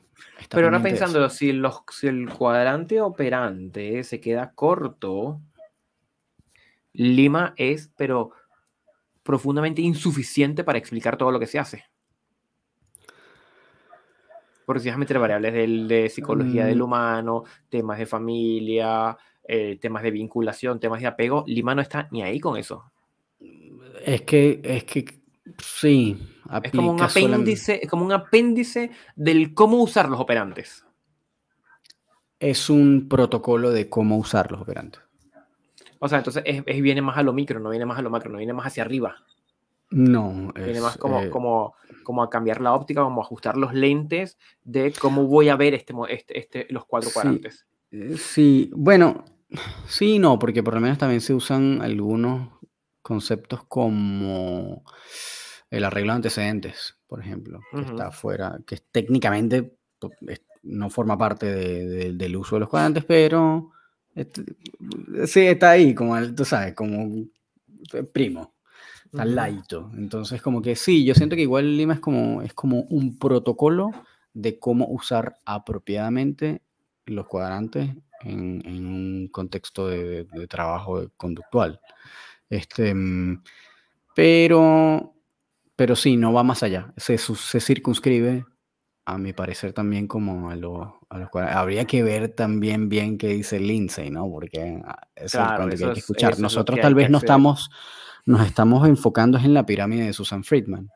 [0.49, 5.41] Pero ahora pensando, si, los, si el cuadrante operante se queda corto,
[6.93, 8.31] Lima es, pero
[9.23, 11.85] profundamente insuficiente para explicar todo lo que se hace.
[14.65, 16.83] Porque si vas a meter variables de psicología del mm.
[16.83, 22.21] humano, temas de familia, eh, temas de vinculación, temas de apego, Lima no está ni
[22.21, 22.91] ahí con eso.
[24.05, 25.21] Es que, es que
[25.57, 26.17] sí.
[26.63, 30.85] Es como un apéndice, es como un apéndice del cómo usar los operantes.
[32.39, 35.01] Es un protocolo de cómo usar los operantes.
[35.99, 38.39] O sea, entonces viene más a lo micro, no viene más a lo macro, no
[38.39, 39.23] viene más hacia arriba.
[39.91, 40.51] No.
[40.55, 44.37] Viene más como, eh, como, como a cambiar la óptica, como a ajustar los lentes
[44.63, 47.65] de cómo voy a ver este, este, este los cuatro cuadrantes.
[47.91, 49.25] Eh, sí, bueno,
[49.87, 52.49] Sí, no, porque por lo menos también se usan algunos
[53.01, 54.83] conceptos como
[55.69, 59.77] el arreglo de antecedentes, por ejemplo, que está fuera, que técnicamente
[60.63, 61.47] no forma parte
[62.13, 63.71] del uso de los cuadrantes, pero
[65.25, 67.25] sí está ahí, como tú sabes, como
[68.13, 68.53] primo,
[69.11, 69.91] está laito.
[69.95, 73.91] Entonces, como que sí, yo siento que igual Lima es como, es como un protocolo
[74.33, 76.61] de cómo usar apropiadamente
[77.05, 77.89] los cuadrantes
[78.23, 81.79] en, un contexto de, trabajo conductual.
[82.49, 83.43] Este, mm,
[84.15, 85.13] pero,
[85.75, 86.93] pero sí, no va más allá.
[86.97, 88.45] Se, se circunscribe,
[89.05, 93.29] a mi parecer, también como a, los a los Habría que ver también bien qué
[93.29, 94.29] dice Lindsay, ¿no?
[94.29, 96.39] Porque ah, es claro, que hay que escuchar.
[96.39, 97.69] Nosotros tal vez no estamos,
[98.25, 100.89] nos estamos enfocando en la pirámide de Susan Friedman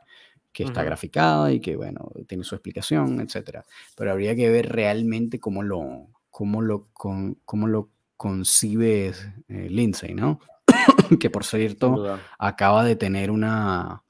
[0.55, 3.65] que está graficada y que, bueno, tiene su explicación, etcétera.
[3.97, 9.11] Pero habría que ver realmente cómo lo, cómo lo, con, cómo lo concibe
[9.49, 10.39] eh, Lindsay, ¿no?
[11.19, 14.03] que por cierto acaba de tener una,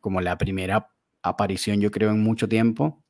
[0.00, 0.88] como la primera
[1.22, 3.02] aparición yo creo en mucho tiempo,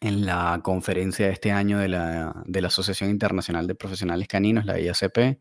[0.00, 4.64] en la conferencia de este año de la, de la Asociación Internacional de Profesionales Caninos,
[4.64, 5.38] la IACP,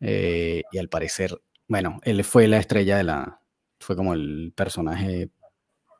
[0.00, 3.40] eh, y al parecer, bueno, él fue la estrella de la,
[3.80, 5.30] fue como el personaje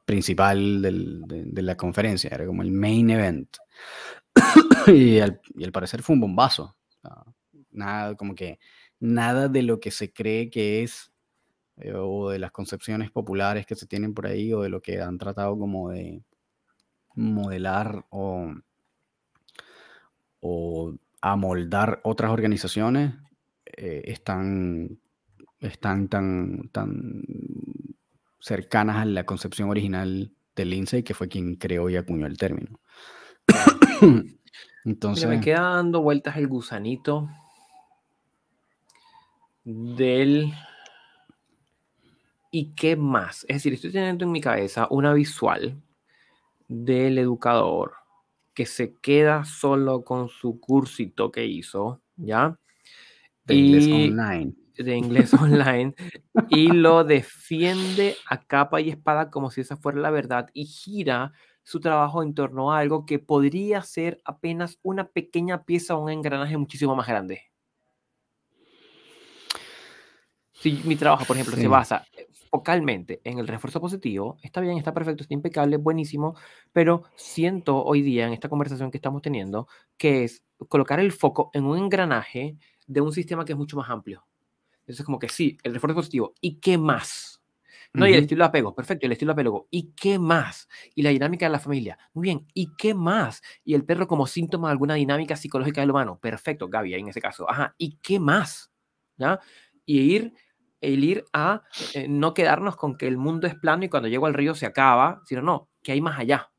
[0.05, 3.57] principal de, la conferencia, era como el main event.
[4.87, 5.41] y, al,
[5.73, 6.77] parecer fue un bombazo.
[7.71, 8.59] nada, como que
[9.01, 11.12] nada de lo que se cree que es,
[11.77, 15.01] eh, o de las concepciones populares que se tienen por ahí, o de lo que
[15.01, 16.23] han tratado como de
[17.15, 18.53] modelar o,
[20.41, 23.15] o amoldar otras organizaciones,
[23.65, 25.01] eh, están,
[25.65, 27.23] están tan, tan
[28.41, 32.81] cercanas a la concepción original de Lindsay, que fue quien creó y acuñó el término.
[34.85, 35.29] Entonces.
[35.29, 37.29] me queda dando vueltas el gusanito
[39.65, 40.53] del.
[42.51, 43.45] ¿Y qué más?
[43.49, 45.83] Es decir, estoy teniendo en mi cabeza una visual
[46.69, 47.95] del educador
[48.53, 52.57] que se queda solo con su cursito que hizo, ¿ya?
[53.45, 54.55] De inglés online.
[54.77, 55.95] De inglés online.
[56.49, 61.33] y lo defiende a capa y espada como si esa fuera la verdad y gira
[61.64, 66.11] su trabajo en torno a algo que podría ser apenas una pequeña pieza o un
[66.11, 67.43] engranaje muchísimo más grande.
[70.53, 74.79] Si mi trabajo, por ejemplo, se basa eh, focalmente en el refuerzo positivo, está bien,
[74.79, 76.37] está perfecto, está impecable, buenísimo,
[76.72, 79.66] pero siento hoy día en esta conversación que estamos teniendo
[79.97, 82.57] que es colocar el foco en un engranaje
[82.87, 84.25] de un sistema que es mucho más amplio.
[84.87, 87.35] Entonces, como que sí, el refuerzo positivo, ¿y qué más?
[87.95, 89.68] No, y el estilo de apego, perfecto, el estilo de apego.
[89.70, 90.68] ¿Y qué más?
[90.97, 91.97] Y la dinámica de la familia.
[92.12, 93.41] Muy bien, ¿y qué más?
[93.64, 96.18] Y el perro como síntoma de alguna dinámica psicológica del humano.
[96.20, 97.49] Perfecto, Gaby, en ese caso.
[97.49, 98.72] Ajá, ¿y qué más?
[99.16, 99.39] ¿Ya?
[99.87, 100.35] Y ir,
[100.80, 101.62] el ir a
[101.95, 104.66] eh, no quedarnos con que el mundo es plano y cuando llego al río se
[104.66, 106.51] acaba, sino no, que hay más allá.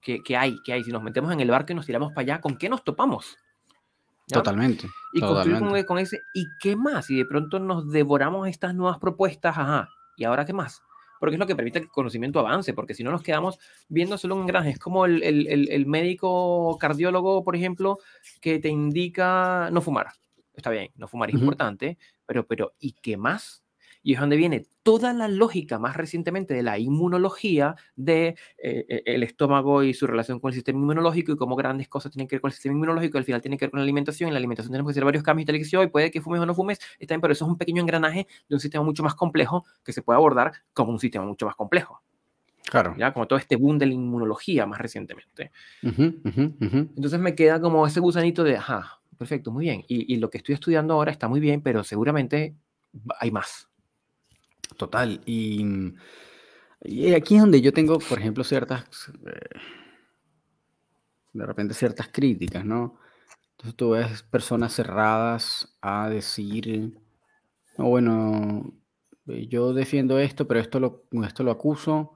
[0.00, 0.56] ¿Qué, hay?
[0.64, 0.82] ¿Qué hay?
[0.82, 3.36] Si nos metemos en el barco y nos tiramos para allá, ¿con qué nos topamos?
[4.38, 4.88] Totalmente.
[5.12, 7.10] Y construir con ese, ¿y qué más?
[7.10, 10.82] Y de pronto nos devoramos estas nuevas propuestas, ajá, ¿y ahora qué más?
[11.18, 13.58] Porque es lo que permite que el conocimiento avance, porque si no nos quedamos
[13.88, 14.70] viendo solo un engranaje.
[14.70, 17.98] Es como el, el, el, médico cardiólogo, por ejemplo,
[18.40, 20.08] que te indica no fumar.
[20.54, 23.62] Está bien, no fumar es importante, pero, pero ¿y qué más?
[24.02, 28.28] Y es donde viene toda la lógica más recientemente de la inmunología de
[28.62, 32.12] eh, eh, el estómago y su relación con el sistema inmunológico y cómo grandes cosas
[32.12, 34.28] tienen que ver con el sistema inmunológico, al final tiene que ver con la alimentación,
[34.28, 36.46] en la alimentación tenemos que hacer varios cambios y tal y puede que fumes o
[36.46, 39.14] no fumes, está bien, pero eso es un pequeño engranaje de un sistema mucho más
[39.14, 42.02] complejo que se puede abordar como un sistema mucho más complejo.
[42.70, 42.94] Claro.
[42.96, 43.12] ¿ya?
[43.12, 45.50] Como todo este boom de la inmunología más recientemente.
[45.82, 49.84] Entonces me queda como ese gusanito de, ajá, perfecto, muy bien.
[49.88, 52.54] Y, y, lo que estoy estudiando ahora está muy bien, pero seguramente
[53.18, 53.69] hay más.
[54.76, 55.20] Total.
[55.26, 55.64] Y,
[56.82, 58.84] y aquí es donde yo tengo, por ejemplo, ciertas,
[59.26, 59.58] eh,
[61.32, 62.98] de repente ciertas críticas, ¿no?
[63.52, 66.98] Entonces tú ves personas cerradas a decir,
[67.76, 68.72] no, bueno,
[69.26, 72.14] yo defiendo esto, pero esto lo, esto lo acuso,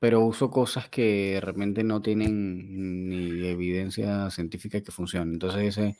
[0.00, 5.34] pero uso cosas que de repente no tienen ni evidencia científica que funcionen.
[5.34, 5.96] Entonces dice,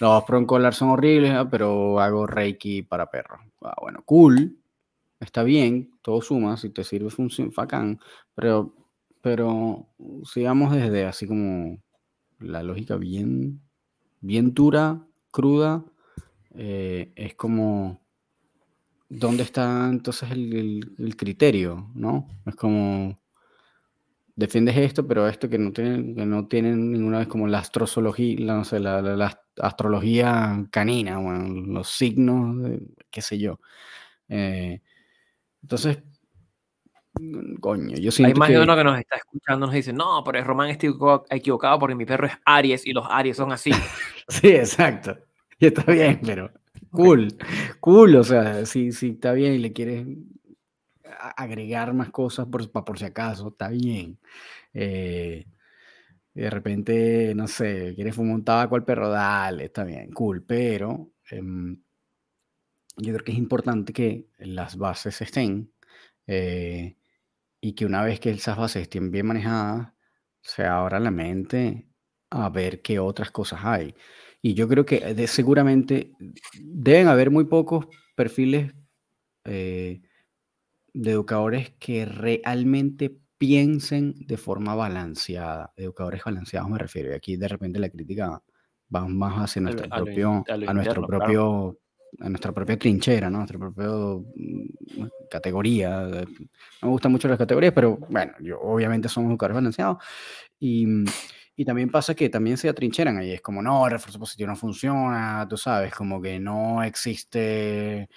[0.00, 3.40] los broncolar son horribles, pero hago Reiki para perros.
[3.62, 4.58] Ah, bueno, cool,
[5.22, 8.00] está bien, todo suma, si te sirve función, facán,
[8.34, 8.74] pero,
[9.20, 9.88] pero
[10.24, 11.78] sigamos desde así como
[12.38, 13.60] la lógica bien,
[14.20, 15.84] bien dura, cruda,
[16.54, 18.02] eh, es como,
[19.08, 21.90] ¿dónde está entonces el, criterio?
[21.94, 22.28] ¿no?
[22.44, 23.18] Es como,
[24.34, 28.36] defiendes esto, pero esto que no tienen, que no tienen ninguna vez como la astrozoología,
[28.40, 32.56] la, no sé, la, astrología canina, los signos,
[33.10, 33.60] qué sé yo.
[34.28, 34.80] Eh,
[35.62, 36.02] entonces,
[37.60, 40.42] coño, yo siento Hay más de uno que nos está escuchando nos dice, no, pero
[40.44, 40.86] Román está
[41.30, 43.70] equivocado porque mi perro es Aries y los Aries son así.
[44.28, 45.18] sí, exacto.
[45.58, 46.50] Y está bien, pero
[46.90, 47.28] cool,
[47.80, 50.06] cool, o sea, si, si está bien y le quieres
[51.36, 54.18] agregar más cosas por, por si acaso, está bien.
[54.74, 55.46] Eh,
[56.34, 61.12] de repente, no sé, quieres fumar un tabaco al perro, dale, está bien, cool, pero
[61.30, 61.76] em,
[62.96, 65.72] yo creo que es importante que las bases estén
[66.26, 66.96] eh,
[67.60, 69.92] y que una vez que esas bases estén bien manejadas,
[70.40, 71.86] se abra la mente
[72.30, 73.94] a ver qué otras cosas hay.
[74.40, 76.12] Y yo creo que de, seguramente
[76.60, 77.86] deben haber muy pocos
[78.16, 78.74] perfiles
[79.44, 80.02] eh,
[80.92, 85.72] de educadores que realmente piensen de forma balanceada.
[85.76, 87.12] Educadores balanceados me refiero.
[87.12, 88.42] Y aquí de repente la crítica
[88.94, 91.78] va más hacia nuestro propio, a, nuestro propio
[92.20, 93.38] a nuestra propia trinchera, ¿no?
[93.38, 96.08] nuestra propia mm, categoría.
[96.82, 99.98] Me gustan mucho las categorías, pero bueno, yo, obviamente somos educadores balanceados.
[100.60, 100.86] Y,
[101.56, 103.32] y, también pasa que también se atrincheran ahí.
[103.32, 108.08] Es como, no, el refuerzo positivo no funciona, tú sabes, como que no existe eh,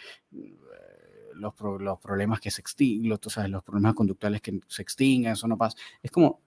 [1.33, 5.47] los, los problemas que se extinguen, tú sabes, los problemas conductuales que se extinguen, eso
[5.47, 5.77] no pasa.
[6.03, 6.41] Es como,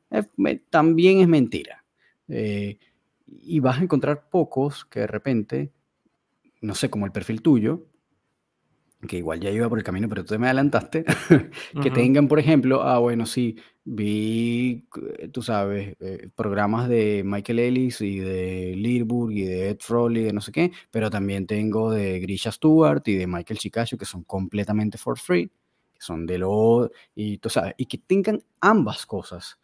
[0.70, 1.84] también es mentira.
[2.28, 2.78] Eh,
[3.26, 5.72] y vas a encontrar pocos que de repente
[6.60, 7.86] no sé, como el perfil tuyo,
[9.06, 11.04] que igual ya iba por el camino, pero tú me adelantaste,
[11.82, 14.88] que tengan, por ejemplo, ah, bueno, sí, vi,
[15.18, 20.24] eh, tú sabes, eh, programas de Michael Ellis y de Learburg y de Ed Froley,
[20.24, 24.04] de no sé qué, pero también tengo de Grisha Stewart y de Michael Chicasio, que
[24.04, 29.06] son completamente for free, que son de lo, y tú sabes, y que tengan ambas
[29.06, 29.58] cosas.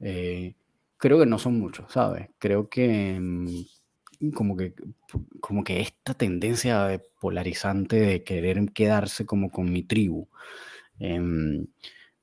[0.00, 0.54] Eh,
[0.96, 2.28] creo que no son muchos, ¿sabes?
[2.38, 3.18] Creo que
[4.34, 4.74] como que,
[5.40, 10.28] como que esta tendencia polarizante de querer quedarse como con mi tribu.
[10.98, 11.66] Em,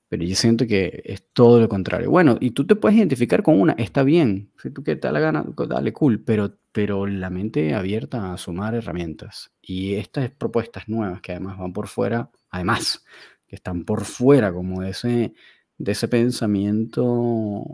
[0.09, 2.09] pero yo siento que es todo lo contrario.
[2.09, 4.51] Bueno, y tú te puedes identificar con una, está bien.
[4.61, 8.37] Si tú que te da la gana, dale cool, pero, pero la mente abierta a
[8.37, 9.51] sumar herramientas.
[9.61, 13.03] Y estas propuestas nuevas que además van por fuera, además,
[13.47, 15.33] que están por fuera como de ese,
[15.77, 17.65] de ese pensamiento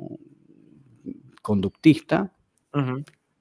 [1.41, 2.31] conductista,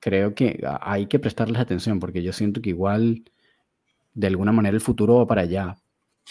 [0.03, 3.23] creo que hay que prestarles atención porque yo siento que igual
[4.15, 5.77] de alguna manera el futuro va para allá,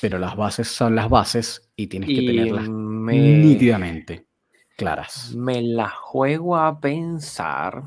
[0.01, 4.27] pero las bases son las bases y tienes que tenerlas nítidamente
[4.75, 5.33] claras.
[5.35, 7.83] Me la juego a pensar,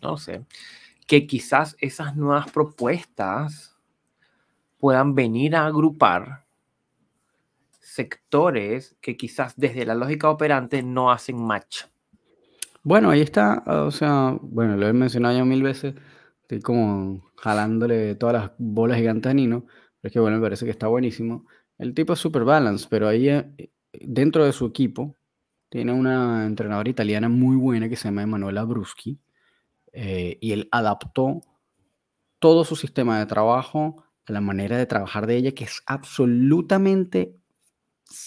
[0.00, 0.44] no sé,
[1.08, 3.76] que quizás esas nuevas propuestas
[4.78, 6.46] puedan venir a agrupar
[7.80, 11.89] sectores que quizás desde la lógica operante no hacen match.
[12.82, 15.94] Bueno, ahí está, o sea, bueno, lo he mencionado ya mil veces,
[16.42, 19.66] estoy como jalándole todas las bolas gigantes a Nino,
[20.00, 21.46] pero es que bueno, me parece que está buenísimo.
[21.78, 25.14] El tipo es super balance, pero ahí eh, dentro de su equipo
[25.68, 29.20] tiene una entrenadora italiana muy buena que se llama Emanuela Bruschi,
[29.92, 31.42] eh, y él adaptó
[32.38, 37.39] todo su sistema de trabajo a la manera de trabajar de ella, que es absolutamente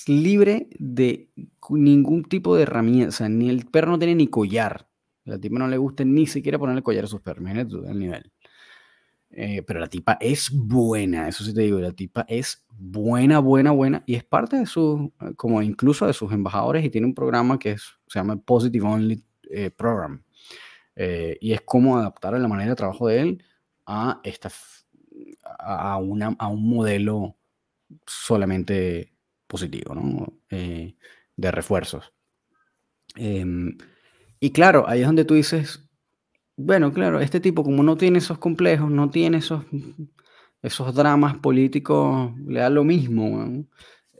[0.07, 1.29] libre de
[1.69, 3.09] ningún tipo de herramienta.
[3.09, 4.87] O sea, ni el perro no tiene ni collar.
[5.25, 7.41] La tipa no le gusta ni siquiera ponerle collar a sus perros.
[7.41, 8.31] Imagínate el nivel.
[9.35, 13.71] Eh, pero la tipa es buena, eso sí te digo, la tipa es buena, buena,
[13.71, 17.57] buena, y es parte de su, como incluso de sus embajadores, y tiene un programa
[17.57, 20.23] que es, se llama Positive Only eh, Program,
[20.95, 23.43] eh, y es cómo adaptar la manera de trabajo de él
[23.87, 24.51] a, esta,
[25.57, 27.35] a, una, a un modelo
[28.05, 29.12] solamente
[29.53, 30.33] positivo, ¿no?
[30.49, 30.95] Eh,
[31.37, 32.11] de refuerzos.
[33.15, 33.77] Em,
[34.39, 35.87] y claro, ahí es donde tú dices,
[36.57, 39.63] bueno, claro, este tipo como no tiene esos complejos, no tiene esos,
[40.63, 43.67] esos dramas políticos, le da lo mismo,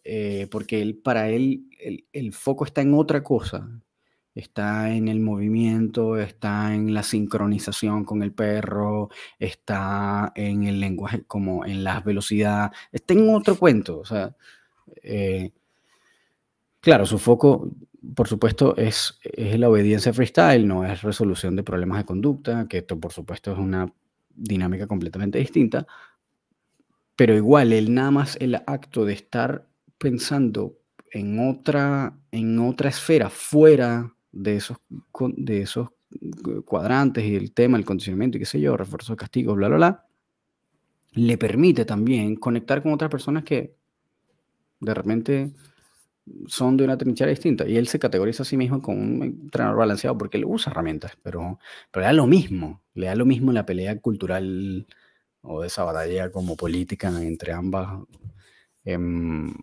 [0.04, 3.68] eh, porque él, para él el, el, foco está en otra cosa,
[4.36, 9.10] está en el movimiento, está en la sincronización con el perro,
[9.40, 14.36] está en el lenguaje, como en la velocidad, está en otro cuento, o sea,
[15.02, 15.52] eh,
[16.80, 17.70] claro, su foco,
[18.16, 22.80] por supuesto, es, es la obediencia freestyle, no es resolución de problemas de conducta, que
[22.80, 23.92] esto, por supuesto, es una
[24.36, 25.86] dinámica completamente distinta,
[27.16, 29.68] pero igual, él nada más el acto de estar
[29.98, 30.80] pensando
[31.12, 34.78] en otra, en otra esfera fuera de esos,
[35.38, 35.90] de esos
[36.66, 39.78] cuadrantes y el tema, el condicionamiento y qué sé yo, refuerzo de castigo, bla, bla,
[39.78, 40.06] bla,
[41.14, 43.76] le permite también conectar con otras personas que
[44.84, 45.52] de repente
[46.48, 47.68] son de una trinchera distinta.
[47.68, 51.18] Y él se categoriza a sí mismo como un entrenador balanceado porque le usa herramientas,
[51.22, 51.60] pero,
[51.92, 54.88] pero le da lo mismo, le da lo mismo la pelea cultural
[55.42, 58.00] o de esa batalla como política entre ambas
[58.86, 59.54] em,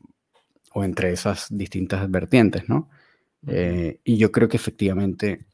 [0.74, 2.90] o entre esas distintas vertientes, ¿no?
[3.46, 5.46] Eh, y yo creo que efectivamente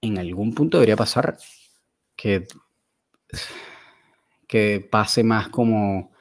[0.00, 1.36] en algún punto debería pasar
[2.16, 2.46] que,
[4.46, 6.12] que pase más como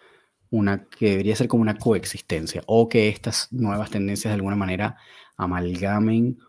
[0.49, 4.97] una, que debería ser como una coexistencia o que estas nuevas tendencias de alguna manera
[5.35, 6.39] amalgamen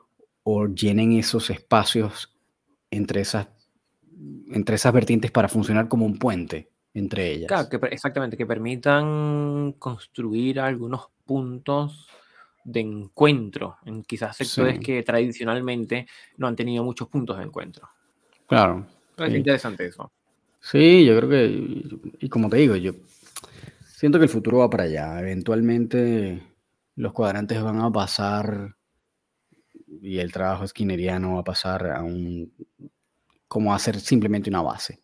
[0.43, 2.35] o llenen esos espacios
[2.91, 3.49] entre esas,
[4.51, 7.49] entre esas vertientes para funcionar como un puente entre ellas.
[7.49, 12.09] Claro, que, exactamente, que permitan construir algunos puntos
[12.65, 17.89] de encuentro en quizás sectores que tradicionalmente no han tenido muchos puntos de encuentro.
[18.47, 18.87] Claro.
[19.17, 20.11] Es interesante eso.
[20.61, 21.83] Sí, yo creo que,
[22.21, 22.93] y como te digo, yo
[23.99, 25.19] siento que el futuro va para allá.
[25.19, 26.41] Eventualmente
[26.95, 28.77] los cuadrantes van a pasar
[30.01, 32.53] y el trabajo esquineriano va a pasar a un,
[33.49, 35.03] como a ser simplemente una base,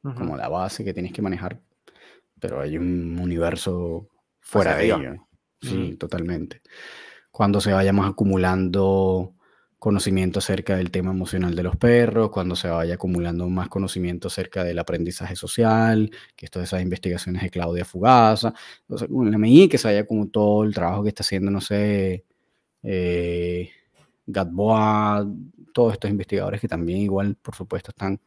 [0.00, 1.60] como la base que tienes que manejar,
[2.38, 5.26] pero hay un universo fuera de ello.
[5.60, 6.62] Sí, totalmente
[7.36, 9.34] cuando se vayamos acumulando
[9.86, 14.64] conocimiento acerca del tema emocional de los perros, cuando se vaya acumulando más conocimiento acerca
[14.64, 18.52] del aprendizaje social, que esto de esas investigaciones de Claudia Fugaza,
[18.88, 22.24] en la medida que se vaya como todo el trabajo que está haciendo, no sé,
[22.82, 23.70] eh,
[25.72, 28.20] todos estos investigadores que también igual, por supuesto, están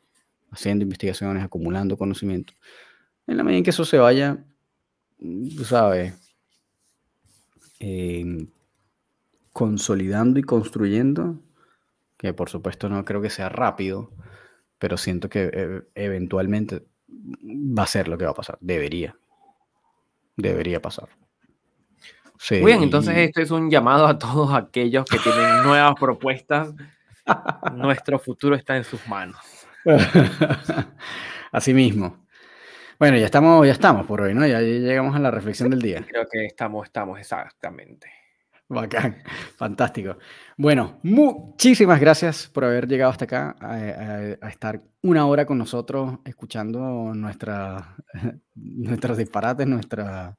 [0.51, 2.53] haciendo investigaciones, acumulando conocimiento.
[3.27, 4.45] En la medida en que eso se vaya,
[5.65, 6.13] sabes,
[7.81, 8.47] eh,
[9.51, 11.37] consolidando y construyendo,
[12.19, 14.11] que por supuesto no creo que sea rápido,
[14.77, 18.57] pero siento que eh, eventualmente va a ser lo que va a pasar.
[18.59, 19.15] Debería.
[20.35, 21.09] Debería pasar.
[22.51, 26.73] Muy bien, entonces esto es un llamado a todos aquellos que tienen nuevas propuestas.
[27.73, 29.39] Nuestro futuro está en sus manos.
[31.51, 32.25] Así mismo.
[32.97, 34.45] Bueno, ya estamos, ya estamos por hoy, ¿no?
[34.45, 36.05] Ya llegamos a la reflexión del día.
[36.05, 38.18] Creo que estamos, estamos exactamente.
[38.69, 39.23] Bacán,
[39.57, 40.17] fantástico.
[40.55, 46.79] Bueno, muchísimas gracias por haber llegado hasta acá, a, estar una hora con nosotros, escuchando
[47.15, 47.95] nuestra,
[48.55, 50.35] nuestros disparates, nuestras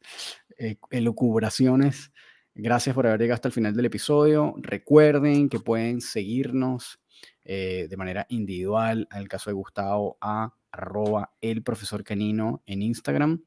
[0.56, 2.12] eh, elucubraciones.
[2.54, 4.54] Gracias por haber llegado hasta el final del episodio.
[4.58, 7.00] Recuerden que pueden seguirnos
[7.44, 12.82] eh, de manera individual, en el caso de Gustavo, a arroba el profesor canino en
[12.82, 13.42] Instagram.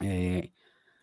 [0.00, 0.52] Eh,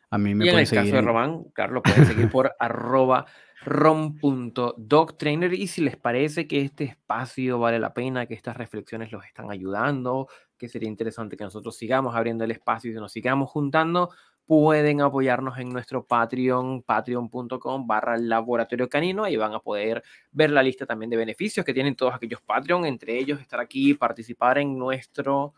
[0.09, 3.25] a mí me y en el caso de Román, Carlos, pueden seguir por arroba
[3.61, 9.25] rom.dogtrainer y si les parece que este espacio vale la pena, que estas reflexiones los
[9.25, 14.09] están ayudando, que sería interesante que nosotros sigamos abriendo el espacio y nos sigamos juntando,
[14.45, 19.23] pueden apoyarnos en nuestro Patreon, patreon.com barra laboratorio canino.
[19.23, 20.01] Ahí van a poder
[20.31, 23.93] ver la lista también de beneficios que tienen todos aquellos Patreon, entre ellos estar aquí,
[23.93, 25.53] participar en nuestro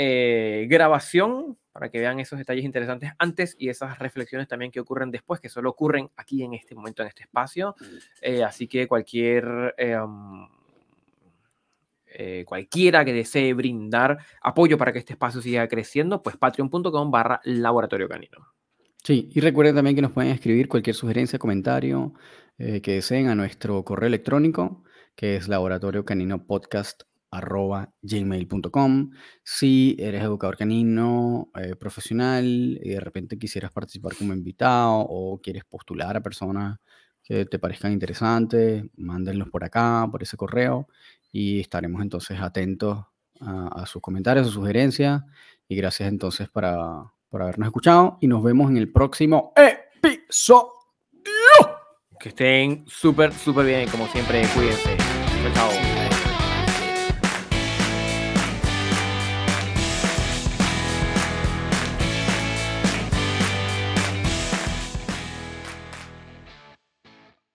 [0.00, 5.10] eh, grabación para que vean esos detalles interesantes antes y esas reflexiones también que ocurren
[5.10, 7.74] después, que solo ocurren aquí en este momento, en este espacio.
[8.22, 9.74] Eh, así que cualquier...
[12.10, 17.40] Eh, cualquiera que desee brindar apoyo para que este espacio siga creciendo, pues patreon.com barra
[17.44, 18.38] laboratorio canino.
[19.04, 22.14] Sí, y recuerden también que nos pueden escribir cualquier sugerencia, comentario
[22.56, 24.84] que deseen a nuestro correo electrónico,
[25.14, 29.10] que es laboratorio canino podcast arroba gmail.com.
[29.42, 32.44] Si eres educador canino eh, profesional
[32.82, 36.78] y de repente quisieras participar como invitado o quieres postular a personas
[37.22, 40.88] que te parezcan interesantes, mándenlos por acá, por ese correo
[41.30, 43.04] y estaremos entonces atentos
[43.40, 45.22] a, sus comentarios, sus sugerencias
[45.68, 50.72] y gracias entonces para, por habernos escuchado y nos vemos en el próximo episodio.
[52.18, 53.88] Que estén súper, súper bien.
[53.90, 54.96] Como siempre, cuídense.
[55.54, 55.97] Chao.